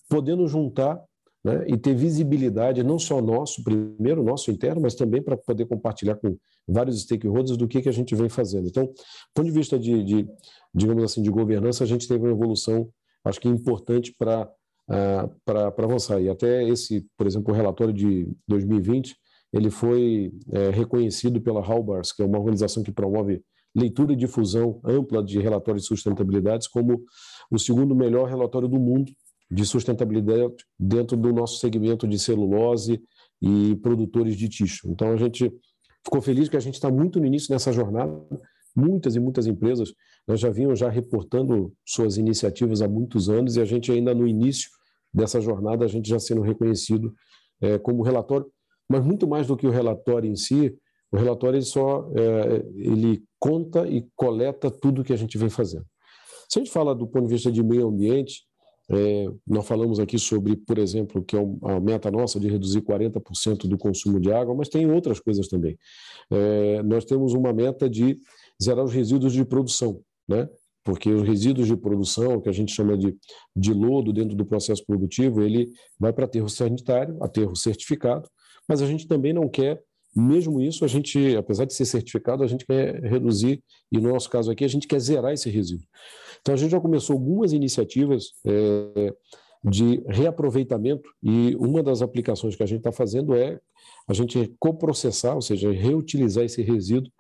podendo 0.08 0.48
juntar 0.48 0.98
né, 1.44 1.66
e 1.68 1.78
ter 1.78 1.94
visibilidade 1.94 2.84
não 2.84 2.98
só 2.98 3.22
nosso, 3.22 3.64
primeiro 3.64 4.24
nosso 4.24 4.50
interno, 4.50 4.82
mas 4.82 4.96
também 4.96 5.22
para 5.22 5.36
poder 5.36 5.66
compartilhar 5.66 6.16
com 6.16 6.38
vários 6.68 7.02
stakeholders 7.02 7.58
do 7.58 7.68
que, 7.68 7.82
que 7.82 7.90
a 7.90 7.94
gente 7.94 8.16
vem 8.16 8.30
fazendo. 8.30 8.68
Então, 8.68 8.86
do 8.86 8.94
ponto 9.34 9.46
de 9.46 9.52
vista 9.52 9.78
de, 9.78 10.04
de 10.04 10.28
digamos 10.74 11.04
assim, 11.04 11.22
de 11.22 11.30
governança, 11.30 11.84
a 11.84 11.88
gente 11.88 12.08
teve 12.08 12.24
uma 12.24 12.32
evolução, 12.32 12.90
acho 13.26 13.40
que 13.40 13.48
importante 13.50 14.16
para 14.18 14.50
uh, 14.90 15.30
para 15.46 15.68
avançar. 15.68 16.22
E 16.22 16.30
até 16.30 16.68
esse, 16.68 17.06
por 17.18 17.28
exemplo, 17.28 17.54
o 17.54 17.56
relatório 17.56 17.94
de 17.94 18.28
2020, 18.48 19.16
ele 19.52 19.70
foi 19.70 20.34
é, 20.52 20.72
reconhecido 20.72 21.40
pela 21.40 21.64
Halbars, 21.64 22.12
que 22.12 22.24
é 22.24 22.26
uma 22.26 22.40
organização 22.40 22.82
que 22.82 22.92
promove 22.92 23.44
leitura 23.76 24.14
e 24.14 24.16
difusão 24.16 24.80
ampla 24.84 25.24
de 25.24 25.40
relatórios 25.40 25.84
de 25.84 25.90
sustentabilidade, 25.90 26.70
como 26.72 27.04
o 27.52 27.60
segundo 27.60 27.96
melhor 27.96 28.28
relatório 28.28 28.68
do 28.68 28.80
mundo 28.80 29.12
de 29.54 29.66
sustentabilidade 29.66 30.56
dentro 30.80 31.16
do 31.16 31.32
nosso 31.32 31.60
segmento 31.60 32.08
de 32.08 32.18
celulose 32.18 33.02
e 33.42 33.76
produtores 33.78 34.36
de 34.36 34.50
tixo. 34.50 34.90
Então 34.90 35.12
a 35.12 35.18
gente 35.18 35.54
ficou 36.04 36.22
feliz 36.22 36.50
que 36.50 36.58
a 36.58 36.60
gente 36.60 36.74
está 36.74 36.90
muito 36.90 37.20
no 37.20 37.26
início 37.26 37.50
dessa 37.50 37.72
jornada. 37.72 38.14
Muitas 38.76 39.16
e 39.16 39.20
muitas 39.20 39.46
empresas 39.46 39.94
nós 40.28 40.40
já 40.40 40.50
vinham 40.50 40.76
já 40.76 40.90
reportando 40.90 41.72
suas 41.86 42.18
iniciativas 42.18 42.82
há 42.82 42.88
muitos 42.88 43.30
anos 43.30 43.56
e 43.56 43.62
a 43.62 43.66
gente 43.66 43.92
ainda 43.92 44.16
no 44.16 44.28
início 44.28 44.70
dessa 45.14 45.40
jornada 45.40 45.86
a 45.86 45.88
gente 45.88 46.10
já 46.10 46.18
sendo 46.18 46.42
reconhecido 46.42 47.14
é, 47.62 47.78
como 47.78 48.02
relatório, 48.02 48.48
mas 48.90 49.06
muito 49.06 49.28
mais 49.28 49.46
do 49.46 49.56
que 49.56 49.68
o 49.68 49.72
relatório 49.72 50.30
em 50.30 50.36
si, 50.36 50.76
o 51.12 51.18
relatório 51.18 51.58
ele 51.58 51.66
só 51.66 52.10
é, 52.16 52.66
ele 52.76 53.24
conta 53.40 53.88
e 53.88 54.08
coleta 54.16 54.72
tudo 54.72 55.04
que 55.04 55.14
a 55.14 55.18
gente 55.18 55.38
vem 55.38 55.50
fazendo. 55.50 55.86
Se 56.50 56.58
a 56.58 56.64
gente 56.64 56.74
fala 56.74 56.96
do 56.96 57.06
ponto 57.06 57.28
de 57.28 57.34
vista 57.34 57.52
de 57.52 57.62
meio 57.62 57.88
ambiente, 57.88 58.42
é, 58.90 59.28
nós 59.48 59.66
falamos 59.66 60.00
aqui 60.00 60.20
sobre, 60.20 60.56
por 60.56 60.78
exemplo, 60.78 61.24
que 61.24 61.38
é 61.38 61.40
a 61.64 61.80
meta 61.80 62.12
nossa 62.12 62.40
de 62.40 62.50
reduzir 62.50 62.82
40% 62.82 63.68
do 63.68 63.78
consumo 63.78 64.20
de 64.20 64.32
água, 64.32 64.54
mas 64.54 64.70
tem 64.70 64.90
outras 64.92 65.20
coisas 65.20 65.48
também. 65.48 65.78
É, 66.32 66.84
nós 66.84 67.06
temos 67.06 67.34
uma 67.34 67.54
meta 67.54 67.90
de 67.90 68.20
zerar 68.62 68.84
os 68.84 68.94
resíduos 68.94 69.34
de 69.34 69.46
produção, 69.46 70.02
né? 70.28 70.50
porque 70.84 71.10
os 71.10 71.26
resíduos 71.26 71.68
de 71.68 71.78
produção, 71.78 72.42
que 72.42 72.50
a 72.50 72.52
gente 72.52 72.74
chama 72.74 72.98
de, 72.98 73.16
de 73.56 73.74
lodo 73.74 74.12
dentro 74.12 74.36
do 74.36 74.46
processo 74.46 74.86
produtivo, 74.86 75.42
ele 75.42 75.72
vai 75.98 76.12
para 76.12 76.26
aterro 76.26 76.50
sanitário, 76.50 77.18
aterro 77.24 77.56
certificado, 77.56 78.30
mas 78.68 78.82
a 78.82 78.86
gente 78.86 79.08
também 79.08 79.32
não 79.32 79.48
quer 79.48 79.82
mesmo 80.16 80.62
isso, 80.62 80.86
a 80.86 80.88
gente, 80.88 81.36
apesar 81.36 81.66
de 81.66 81.74
ser 81.74 81.86
certificado, 81.86 82.44
a 82.44 82.48
gente 82.48 82.66
quer 82.66 83.02
reduzir, 83.02 83.64
e 83.92 84.00
no 84.00 84.12
nosso 84.12 84.30
caso 84.30 84.52
aqui, 84.52 84.64
a 84.64 84.68
gente 84.68 84.88
quer 84.88 85.00
zerar 85.00 85.34
esse 85.34 85.50
resíduo. 85.50 85.86
Então, 86.42 86.54
a 86.54 86.58
gente 86.58 86.72
já 86.72 86.80
começou 86.80 87.14
algumas 87.14 87.54
iniciativas 87.54 88.34
é, 88.46 89.14
de 89.64 90.04
reaproveitamento, 90.08 91.10
e 91.22 91.56
uma 91.56 91.82
das 91.82 92.02
aplicações 92.02 92.56
que 92.56 92.64
a 92.64 92.66
gente 92.66 92.80
está 92.80 92.92
fazendo 92.92 93.36
é 93.36 93.60
a 94.08 94.14
gente 94.14 94.54
coprocessar, 94.60 95.36
ou 95.36 95.42
seja, 95.42 95.72
reutilizar 95.72 96.44
esse 96.44 96.62
resíduo 96.62 97.12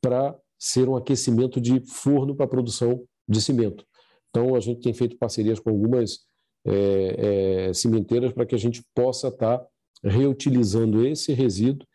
para 0.00 0.34
ser 0.58 0.88
um 0.88 0.96
aquecimento 0.96 1.60
de 1.60 1.80
forno 1.86 2.34
para 2.34 2.46
produção 2.46 3.04
de 3.28 3.40
cimento. 3.40 3.84
Então, 4.30 4.54
a 4.54 4.60
gente 4.60 4.80
tem 4.80 4.92
feito 4.92 5.16
parcerias 5.18 5.60
com 5.60 5.70
algumas 5.70 6.20
é, 6.64 7.68
é, 7.68 7.72
cimenteiras 7.72 8.32
para 8.32 8.46
que 8.46 8.54
a 8.54 8.58
gente 8.58 8.82
possa 8.94 9.28
estar 9.28 9.58
tá 9.58 9.66
reutilizando 10.02 11.06
esse 11.06 11.32
resíduo 11.32 11.86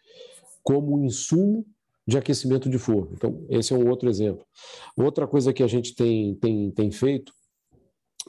como 0.67 1.01
insumo 1.01 1.65
de 2.06 2.17
aquecimento 2.17 2.69
de 2.69 2.77
forno. 2.77 3.12
Então, 3.13 3.45
esse 3.49 3.71
é 3.71 3.77
um 3.77 3.88
outro 3.88 4.10
exemplo. 4.10 4.45
Outra 4.97 5.25
coisa 5.25 5.53
que 5.53 5.63
a 5.63 5.67
gente 5.67 5.95
tem, 5.95 6.36
tem, 6.36 6.71
tem 6.71 6.91
feito 6.91 7.32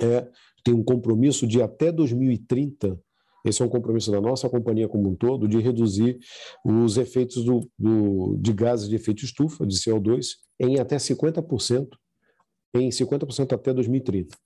é 0.00 0.24
tem 0.62 0.72
um 0.72 0.84
compromisso 0.84 1.48
de 1.48 1.60
até 1.60 1.90
2030, 1.90 2.96
esse 3.44 3.60
é 3.60 3.64
um 3.64 3.68
compromisso 3.68 4.12
da 4.12 4.20
nossa 4.20 4.48
companhia 4.48 4.86
como 4.86 5.08
um 5.08 5.16
todo, 5.16 5.48
de 5.48 5.58
reduzir 5.58 6.20
os 6.64 6.96
efeitos 6.96 7.42
do, 7.42 7.68
do, 7.76 8.36
de 8.36 8.52
gases 8.52 8.88
de 8.88 8.94
efeito 8.94 9.24
estufa, 9.24 9.66
de 9.66 9.74
CO2, 9.74 10.36
em 10.60 10.78
até 10.78 10.96
50%, 10.96 11.88
em 12.74 12.88
50% 12.88 13.52
até 13.52 13.74
2030. 13.74 14.36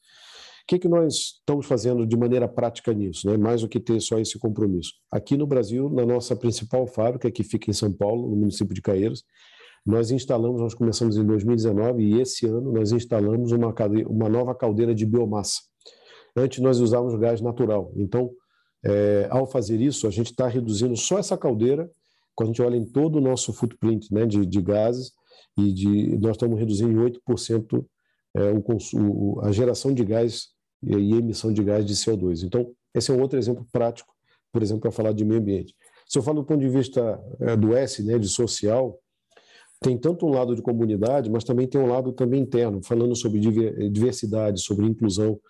O 0.63 0.67
que, 0.67 0.79
que 0.79 0.89
nós 0.89 1.39
estamos 1.39 1.67
fazendo 1.67 2.07
de 2.07 2.17
maneira 2.17 2.49
prática 2.49 2.95
nisso, 2.95 3.29
né? 3.29 3.37
mais 3.37 3.63
do 3.63 3.69
que 3.69 3.81
ter 3.81 4.01
só 4.01 4.19
esse 4.19 4.39
compromisso? 4.39 4.93
Aqui 5.11 5.37
no 5.37 5.47
Brasil, 5.47 5.91
na 5.91 6.07
nossa 6.07 6.37
principal 6.37 6.87
fábrica, 6.87 7.31
que 7.31 7.43
fica 7.43 7.71
em 7.71 7.75
São 7.75 7.93
Paulo, 7.93 8.31
no 8.31 8.37
município 8.37 8.75
de 8.75 8.81
Caeiros, 8.81 9.25
nós 9.85 10.13
instalamos, 10.13 10.61
nós 10.61 10.75
começamos 10.75 11.17
em 11.17 11.27
2019 11.27 12.03
e 12.05 12.21
esse 12.21 12.47
ano 12.47 12.73
nós 12.73 12.93
instalamos 12.93 13.51
uma, 13.51 13.75
uma 14.09 14.29
nova 14.29 14.55
caldeira 14.55 14.95
de 14.95 15.05
biomassa. 15.05 15.61
Antes 16.37 16.61
nós 16.61 16.79
usávamos 16.79 17.19
gás 17.19 17.41
natural. 17.41 17.93
Então, 17.97 18.31
é, 18.85 19.27
ao 19.31 19.47
fazer 19.47 19.81
isso, 19.81 20.07
a 20.07 20.11
gente 20.11 20.31
está 20.31 20.47
reduzindo 20.47 20.97
só 20.97 21.19
essa 21.19 21.37
caldeira, 21.37 21.91
quando 22.35 22.51
a 22.51 22.53
gente 22.53 22.63
olha 22.63 22.77
em 22.77 22.85
todo 22.85 23.17
o 23.17 23.21
nosso 23.21 23.53
footprint 23.53 24.07
né, 24.13 24.25
de, 24.25 24.47
de 24.47 24.63
gases, 24.63 25.13
e 25.59 25.73
de, 25.73 26.19
nós 26.19 26.33
estamos 26.33 26.59
reduzindo 26.59 26.93
em 26.93 27.11
8% 27.11 27.85
é, 28.35 28.51
o 28.51 28.63
consumo, 28.63 29.41
a 29.43 29.53
geração 29.53 29.93
de 29.93 30.05
gás 30.05 30.49
e, 30.83 30.95
e 30.95 31.13
emissão 31.15 31.53
de 31.53 31.63
gás 31.63 31.85
de 31.85 31.95
CO2. 31.95 32.45
Então, 32.45 32.73
esse 32.95 33.11
é 33.11 33.15
um 33.15 33.21
outro 33.21 33.39
exemplo 33.39 33.67
prático, 33.73 34.13
por 34.53 34.63
exemplo, 34.63 34.83
para 34.83 34.91
falar 34.91 35.13
de 35.13 35.25
meio 35.25 35.41
ambiente. 35.41 35.75
Se 36.09 36.19
eu 36.19 36.23
falo 36.23 36.43
do 36.43 36.47
ponto 36.47 36.61
de 36.61 36.69
vista 36.69 37.21
é, 37.41 37.57
do 37.57 37.75
S, 37.75 38.03
né, 38.03 38.19
de 38.19 38.29
social, 38.29 38.99
tem 39.81 39.99
tanto 39.99 40.27
um 40.27 40.31
lado 40.31 40.55
de 40.55 40.63
comunidade, 40.63 41.31
mas 41.31 41.45
também 41.45 41.67
tem 41.67 41.81
um 41.81 41.87
lado 41.87 42.13
também 42.13 42.41
interno, 42.41 42.81
falando 42.83 43.17
sobre 43.17 43.41
diversidade, 43.91 44.61
sobre 44.61 44.87
inclusão. 44.87 45.41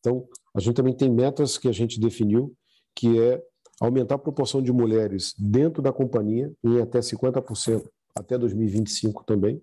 Então, 0.00 0.26
a 0.54 0.60
gente 0.60 0.74
também 0.74 0.94
tem 0.94 1.10
metas 1.10 1.58
que 1.58 1.68
a 1.68 1.72
gente 1.72 2.00
definiu, 2.00 2.54
que 2.94 3.20
é 3.20 3.42
aumentar 3.80 4.14
a 4.14 4.18
proporção 4.18 4.62
de 4.62 4.72
mulheres 4.72 5.34
dentro 5.38 5.82
da 5.82 5.92
companhia 5.92 6.50
em 6.64 6.80
até 6.80 7.00
50% 7.00 7.84
até 8.16 8.38
2025 8.38 9.24
também, 9.24 9.60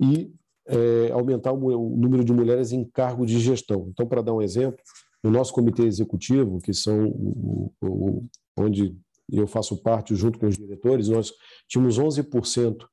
e 0.00 0.32
é, 0.66 1.10
aumentar 1.12 1.52
o, 1.52 1.96
número 1.96 2.24
de 2.24 2.32
mulheres 2.32 2.72
em 2.72 2.84
cargo 2.84 3.26
de 3.26 3.38
gestão. 3.38 3.88
Então, 3.90 4.06
para 4.06 4.22
dar 4.22 4.32
um 4.32 4.42
exemplo, 4.42 4.78
no 5.22 5.30
nosso 5.30 5.52
comitê 5.52 5.84
executivo, 5.84 6.60
que 6.60 6.72
são 6.72 7.06
o, 7.08 7.72
o, 7.80 8.24
onde 8.56 8.96
eu 9.30 9.46
faço 9.46 9.76
parte 9.82 10.14
junto 10.14 10.38
com 10.38 10.46
os 10.46 10.56
diretores, 10.56 11.08
nós 11.08 11.32
tínhamos 11.68 11.98
11% 11.98 12.84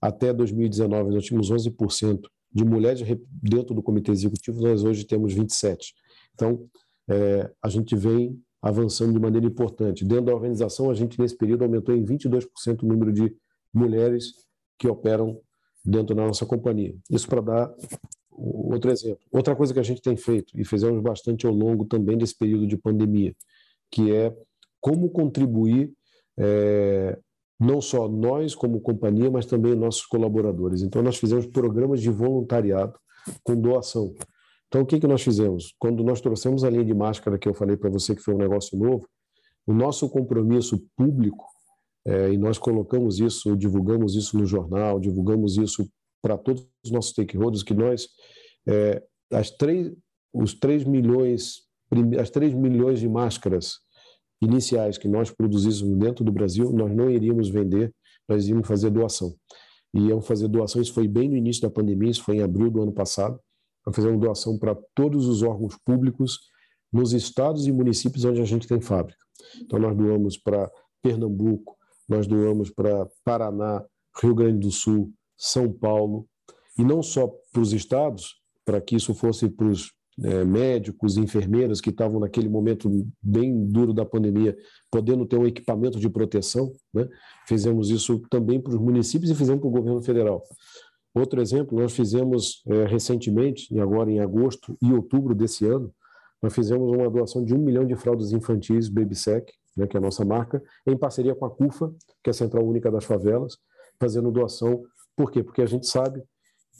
até 0.00 0.32
2019, 0.32 1.14
nós 1.14 1.24
tínhamos 1.24 1.50
11% 1.50 2.20
de 2.52 2.64
mulheres 2.64 3.02
dentro 3.42 3.74
do 3.74 3.82
comitê 3.82 4.12
executivo, 4.12 4.62
nós 4.62 4.84
hoje 4.84 5.04
temos 5.04 5.34
27%. 5.34 5.78
Então, 6.34 6.68
é, 7.08 7.50
a 7.62 7.68
gente 7.68 7.94
vem 7.96 8.40
avançando 8.62 9.12
de 9.12 9.18
maneira 9.18 9.46
importante. 9.46 10.04
Dentro 10.04 10.26
da 10.26 10.34
organização, 10.34 10.90
a 10.90 10.94
gente, 10.94 11.20
nesse 11.20 11.36
período, 11.36 11.64
aumentou 11.64 11.94
em 11.94 12.04
22% 12.04 12.82
o 12.82 12.86
número 12.86 13.12
de 13.12 13.34
mulheres 13.72 14.32
que 14.78 14.88
operam 14.88 15.38
dentro 15.84 16.14
da 16.14 16.26
nossa 16.26 16.46
companhia. 16.46 16.94
Isso 17.10 17.28
para 17.28 17.40
dar 17.40 17.74
outro 18.30 18.90
exemplo. 18.90 19.20
Outra 19.30 19.54
coisa 19.54 19.72
que 19.72 19.80
a 19.80 19.84
gente 19.84 20.00
tem 20.00 20.16
feito, 20.16 20.58
e 20.58 20.64
fizemos 20.64 21.02
bastante 21.02 21.46
ao 21.46 21.52
longo 21.52 21.84
também 21.84 22.16
desse 22.16 22.36
período 22.36 22.66
de 22.66 22.76
pandemia, 22.76 23.34
que 23.90 24.12
é 24.12 24.34
como 24.80 25.08
contribuir, 25.10 25.92
é, 26.38 27.18
não 27.60 27.80
só 27.80 28.08
nós 28.08 28.54
como 28.54 28.80
companhia, 28.80 29.30
mas 29.30 29.46
também 29.46 29.74
nossos 29.74 30.04
colaboradores. 30.04 30.82
Então, 30.82 31.02
nós 31.02 31.16
fizemos 31.16 31.46
programas 31.46 32.00
de 32.00 32.10
voluntariado 32.10 32.98
com 33.42 33.54
doação. 33.54 34.14
Então, 34.68 34.82
o 34.82 34.86
que, 34.86 34.98
que 34.98 35.06
nós 35.06 35.22
fizemos? 35.22 35.74
Quando 35.78 36.02
nós 36.02 36.20
trouxemos 36.20 36.64
a 36.64 36.70
linha 36.70 36.84
de 36.84 36.92
máscara 36.92 37.38
que 37.38 37.48
eu 37.48 37.54
falei 37.54 37.76
para 37.76 37.90
você 37.90 38.14
que 38.14 38.22
foi 38.22 38.34
um 38.34 38.38
negócio 38.38 38.76
novo, 38.76 39.08
o 39.66 39.72
nosso 39.72 40.08
compromisso 40.10 40.84
público, 40.96 41.46
é, 42.06 42.32
e 42.32 42.36
nós 42.36 42.58
colocamos 42.58 43.18
isso, 43.18 43.56
divulgamos 43.56 44.14
isso 44.14 44.36
no 44.36 44.44
jornal, 44.44 45.00
divulgamos 45.00 45.56
isso 45.56 45.88
para 46.22 46.36
todos 46.36 46.66
os 46.84 46.90
nossos 46.90 47.12
stakeholders, 47.12 47.62
que 47.62 47.74
nós, 47.74 48.08
é, 48.66 49.02
as 49.32 49.50
três, 49.50 49.92
os 50.32 50.54
3 50.54 50.84
milhões, 50.84 51.62
as 52.20 52.30
3 52.30 52.54
milhões 52.54 53.00
de 53.00 53.08
máscaras 53.08 53.78
iniciais 54.42 54.98
que 54.98 55.08
nós 55.08 55.30
produzíssemos 55.30 55.96
dentro 55.98 56.24
do 56.24 56.32
Brasil, 56.32 56.72
nós 56.72 56.94
não 56.94 57.10
iríamos 57.10 57.48
vender, 57.48 57.94
nós 58.28 58.44
iríamos 58.44 58.66
fazer 58.66 58.90
doação. 58.90 59.34
E 59.94 60.08
íamos 60.08 60.26
fazer 60.26 60.48
doação, 60.48 60.82
isso 60.82 60.92
foi 60.92 61.06
bem 61.06 61.28
no 61.28 61.36
início 61.36 61.62
da 61.62 61.70
pandemia, 61.70 62.10
isso 62.10 62.24
foi 62.24 62.36
em 62.36 62.42
abril 62.42 62.70
do 62.70 62.82
ano 62.82 62.92
passado, 62.92 63.38
nós 63.86 63.94
fizemos 63.94 64.20
doação 64.20 64.58
para 64.58 64.76
todos 64.94 65.26
os 65.26 65.42
órgãos 65.42 65.76
públicos 65.84 66.40
nos 66.92 67.12
estados 67.12 67.66
e 67.66 67.72
municípios 67.72 68.24
onde 68.24 68.40
a 68.40 68.44
gente 68.44 68.66
tem 68.66 68.80
fábrica. 68.80 69.18
Então, 69.60 69.78
nós 69.78 69.96
doamos 69.96 70.38
para 70.38 70.70
Pernambuco, 71.02 71.73
nós 72.08 72.26
doamos 72.26 72.70
para 72.70 73.08
Paraná, 73.24 73.84
Rio 74.20 74.34
Grande 74.34 74.58
do 74.58 74.70
Sul, 74.70 75.12
São 75.36 75.72
Paulo, 75.72 76.26
e 76.78 76.84
não 76.84 77.02
só 77.02 77.28
para 77.52 77.62
os 77.62 77.72
estados, 77.72 78.40
para 78.64 78.80
que 78.80 78.96
isso 78.96 79.14
fosse 79.14 79.48
para 79.48 79.66
os 79.66 79.92
é, 80.22 80.44
médicos, 80.44 81.16
enfermeiras 81.16 81.80
que 81.80 81.90
estavam 81.90 82.20
naquele 82.20 82.48
momento 82.48 82.88
bem 83.20 83.66
duro 83.66 83.92
da 83.92 84.04
pandemia, 84.04 84.56
podendo 84.90 85.26
ter 85.26 85.36
um 85.36 85.46
equipamento 85.46 85.98
de 85.98 86.08
proteção. 86.08 86.72
Né? 86.92 87.08
Fizemos 87.46 87.90
isso 87.90 88.20
também 88.30 88.60
para 88.60 88.72
os 88.72 88.78
municípios 88.78 89.30
e 89.30 89.34
fizemos 89.34 89.60
para 89.60 89.68
o 89.68 89.72
governo 89.72 90.02
federal. 90.02 90.42
Outro 91.14 91.40
exemplo, 91.40 91.78
nós 91.78 91.92
fizemos 91.92 92.62
é, 92.66 92.86
recentemente, 92.86 93.76
agora 93.78 94.10
em 94.10 94.20
agosto 94.20 94.76
e 94.82 94.92
outubro 94.92 95.34
desse 95.34 95.64
ano, 95.66 95.92
nós 96.42 96.54
fizemos 96.54 96.90
uma 96.90 97.08
doação 97.08 97.44
de 97.44 97.54
um 97.54 97.58
milhão 97.58 97.86
de 97.86 97.96
fraldas 97.96 98.32
infantis 98.32 98.88
BabySec, 98.88 99.52
né, 99.76 99.86
que 99.86 99.96
é 99.96 99.98
a 99.98 100.02
nossa 100.02 100.24
marca, 100.24 100.62
em 100.86 100.96
parceria 100.96 101.34
com 101.34 101.44
a 101.44 101.50
CUFA, 101.50 101.92
que 102.22 102.30
é 102.30 102.32
a 102.32 102.34
Central 102.34 102.64
Única 102.64 102.90
das 102.90 103.04
Favelas, 103.04 103.56
fazendo 103.98 104.30
doação. 104.30 104.82
Por 105.16 105.30
quê? 105.30 105.42
Porque 105.42 105.62
a 105.62 105.66
gente 105.66 105.86
sabe 105.86 106.22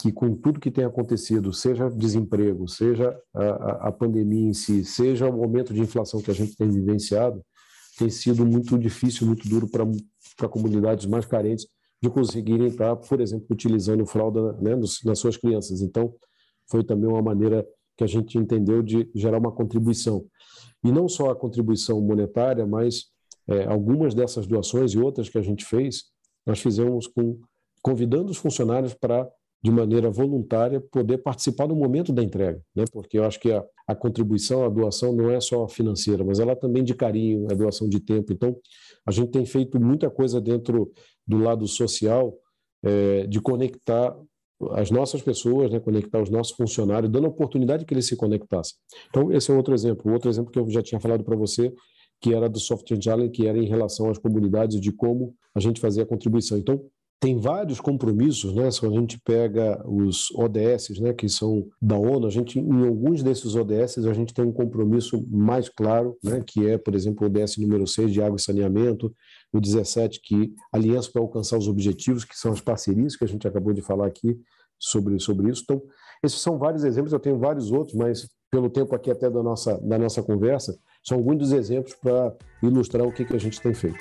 que 0.01 0.13
com 0.13 0.35
tudo 0.35 0.61
que 0.61 0.71
tem 0.71 0.85
acontecido, 0.85 1.53
seja 1.53 1.89
desemprego, 1.89 2.69
seja 2.69 3.17
a, 3.33 3.89
a 3.89 3.93
pandemia 3.93 4.49
em 4.49 4.53
si, 4.53 4.85
seja 4.85 5.29
o 5.29 5.33
momento 5.33 5.73
de 5.73 5.81
inflação 5.81 6.21
que 6.21 6.31
a 6.31 6.35
gente 6.35 6.57
tem 6.57 6.69
vivenciado, 6.69 7.45
tem 7.97 8.11
sido 8.11 8.45
muito 8.45 8.77
difícil, 8.77 9.27
muito 9.27 9.49
duro 9.49 9.69
para 9.69 10.49
comunidades 10.49 11.07
mais 11.07 11.25
carentes 11.25 11.67
de 12.03 12.11
conseguirem 12.11 12.67
estar, 12.67 12.97
por 12.97 13.21
exemplo, 13.21 13.47
utilizando 13.51 14.05
fralda 14.05 14.53
né, 14.55 14.75
nos, 14.75 15.03
nas 15.05 15.19
suas 15.19 15.37
crianças. 15.37 15.81
Então, 15.81 16.15
foi 16.69 16.85
também 16.85 17.09
uma 17.09 17.23
maneira 17.23 17.65
que 17.97 18.05
a 18.05 18.07
gente 18.07 18.37
entendeu 18.37 18.83
de 18.83 19.09
gerar 19.15 19.39
uma 19.39 19.53
contribuição. 19.53 20.27
E 20.85 20.93
não 20.93 21.09
só 21.09 21.31
a 21.31 21.37
contribuição 21.37 22.01
monetária, 22.01 22.67
mas 22.67 23.07
é, 23.49 23.65
algumas 23.65 24.15
dessas 24.15 24.47
doações 24.47 24.93
e 24.93 24.99
outras 24.99 25.29
que 25.29 25.39
a 25.39 25.43
gente 25.43 25.65
fez, 25.65 26.05
nós 26.47 26.61
fizemos 26.61 27.07
com 27.07 27.41
convidando 27.83 28.31
os 28.31 28.39
funcionários 28.39 28.95
para 28.95 29.29
de 29.65 29.71
maneira 29.71 30.11
voluntária, 30.11 30.79
poder 30.79 31.19
participar 31.19 31.67
no 31.67 31.75
momento 31.75 32.13
da 32.13 32.23
entrega, 32.23 32.61
né? 32.77 32.85
porque 32.93 33.19
eu 33.19 33.25
acho 33.25 33.41
que 33.41 33.51
a, 33.51 33.65
a 33.89 33.95
contribuição, 33.95 34.63
a 34.63 34.69
doação 34.69 35.11
não 35.11 35.31
é 35.31 35.41
só 35.41 35.67
financeira, 35.67 36.23
mas 36.23 36.39
ela 36.39 36.55
também 36.55 36.85
de 36.85 36.95
carinho, 36.95 37.47
é 37.51 37.55
doação 37.55 37.89
de 37.89 37.99
tempo. 37.99 38.31
Então, 38.31 38.55
a 39.07 39.11
gente 39.11 39.31
tem 39.31 39.47
feito 39.47 39.81
muita 39.81 40.11
coisa 40.11 40.39
dentro 40.39 40.93
do 41.27 41.39
lado 41.39 41.67
social, 41.67 42.39
é, 42.83 43.27
de 43.27 43.41
conectar 43.41 44.15
as 44.73 44.91
nossas 44.91 45.23
pessoas, 45.23 45.71
né, 45.71 45.81
conectar 45.81 46.23
os 46.23 46.31
nossos 46.31 46.57
funcionários, 46.57 47.11
dando 47.11 47.27
a 47.27 47.31
oportunidade 47.31 47.85
que 47.85 47.95
eles 47.95 48.07
se 48.07 48.17
conectassem. 48.17 48.75
Então, 49.09 49.33
esse 49.33 49.51
é 49.51 49.55
outro 49.55 49.75
exemplo. 49.75 50.13
Outro 50.13 50.31
exemplo 50.31 50.51
que 50.51 50.59
eu 50.59 50.69
já 50.69 50.83
tinha 50.83 51.01
falado 51.01 51.25
para 51.25 51.37
você, 51.37 51.73
que 52.21 52.33
era 52.33 52.49
do 52.49 52.59
Software 52.59 53.01
Challenge, 53.01 53.31
que 53.31 53.47
era 53.47 53.59
em 53.59 53.67
relação 53.67 54.11
às 54.11 54.19
comunidades, 54.19 54.81
de 54.81 54.93
como 54.93 55.35
a 55.55 55.61
gente 55.61 55.81
fazia 55.81 56.03
a 56.03 56.07
contribuição. 56.07 56.57
Então, 56.59 56.85
tem 57.25 57.39
vários 57.39 57.81
compromissos, 57.81 58.53
né? 58.53 58.71
Se 58.71 58.85
a 58.85 58.91
gente 58.91 59.19
pega 59.19 59.83
os 59.89 60.31
ODS, 60.33 61.01
né, 61.01 61.15
que 61.15 61.27
são 61.27 61.67
da 61.81 61.97
ONU, 61.97 62.27
a 62.27 62.31
gente 62.31 62.59
em 62.59 62.87
alguns 62.87 63.23
desses 63.23 63.55
ODS 63.55 63.97
a 64.07 64.13
gente 64.13 64.35
tem 64.35 64.45
um 64.45 64.53
compromisso 64.53 65.27
mais 65.31 65.71
claro, 65.71 66.19
né, 66.23 66.43
que 66.47 66.67
é, 66.67 66.77
por 66.77 66.95
exemplo, 66.95 67.27
o 67.27 67.31
ODS 67.31 67.57
número 67.57 67.87
6 67.87 68.13
de 68.13 68.21
água 68.21 68.37
e 68.37 68.43
saneamento, 68.43 69.11
o 69.51 69.59
17 69.59 70.21
que 70.23 70.53
aliança 70.71 71.11
para 71.11 71.23
alcançar 71.23 71.57
os 71.57 71.67
objetivos, 71.67 72.25
que 72.25 72.37
são 72.39 72.53
as 72.53 72.61
parcerias 72.61 73.17
que 73.17 73.25
a 73.25 73.29
gente 73.29 73.49
acabou 73.49 73.73
de 73.73 73.81
falar 73.81 74.07
aqui 74.07 74.39
sobre 74.79 75.19
sobre 75.19 75.51
isso. 75.51 75.63
Então, 75.65 75.83
esses 76.23 76.41
são 76.41 76.59
vários 76.59 76.85
exemplos, 76.85 77.13
eu 77.13 77.21
tenho 77.21 77.39
vários 77.39 77.71
outros, 77.71 77.95
mas 77.97 78.29
pelo 78.51 78.71
tempo 78.71 78.95
aqui 78.95 79.11
até 79.11 79.29
da 79.29 79.43
nossa 79.43 79.79
da 79.81 79.99
nossa 79.99 80.23
conversa, 80.23 80.79
são 81.03 81.19
alguns 81.19 81.39
dos 81.39 81.53
exemplos 81.53 81.95
para 81.95 82.35
ilustrar 82.63 83.07
o 83.07 83.13
que 83.13 83.25
que 83.25 83.35
a 83.35 83.41
gente 83.41 83.61
tem 83.61 83.75
feito. 83.75 83.99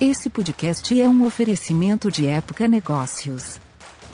Esse 0.00 0.28
podcast 0.28 1.00
é 1.00 1.08
um 1.08 1.24
oferecimento 1.24 2.10
de 2.10 2.26
Época 2.26 2.66
Negócios. 2.66 3.60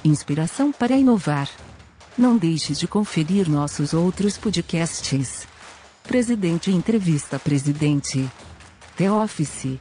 Inspiração 0.05 0.71
para 0.71 0.95
inovar. 0.95 1.49
Não 2.17 2.37
deixe 2.37 2.75
de 2.75 2.87
conferir 2.87 3.49
nossos 3.49 3.95
outros 3.95 4.37
podcasts. 4.37 5.47
Presidente 6.03 6.71
Entrevista 6.71 7.39
Presidente. 7.39 8.31
The 8.97 9.11
Office. 9.11 9.81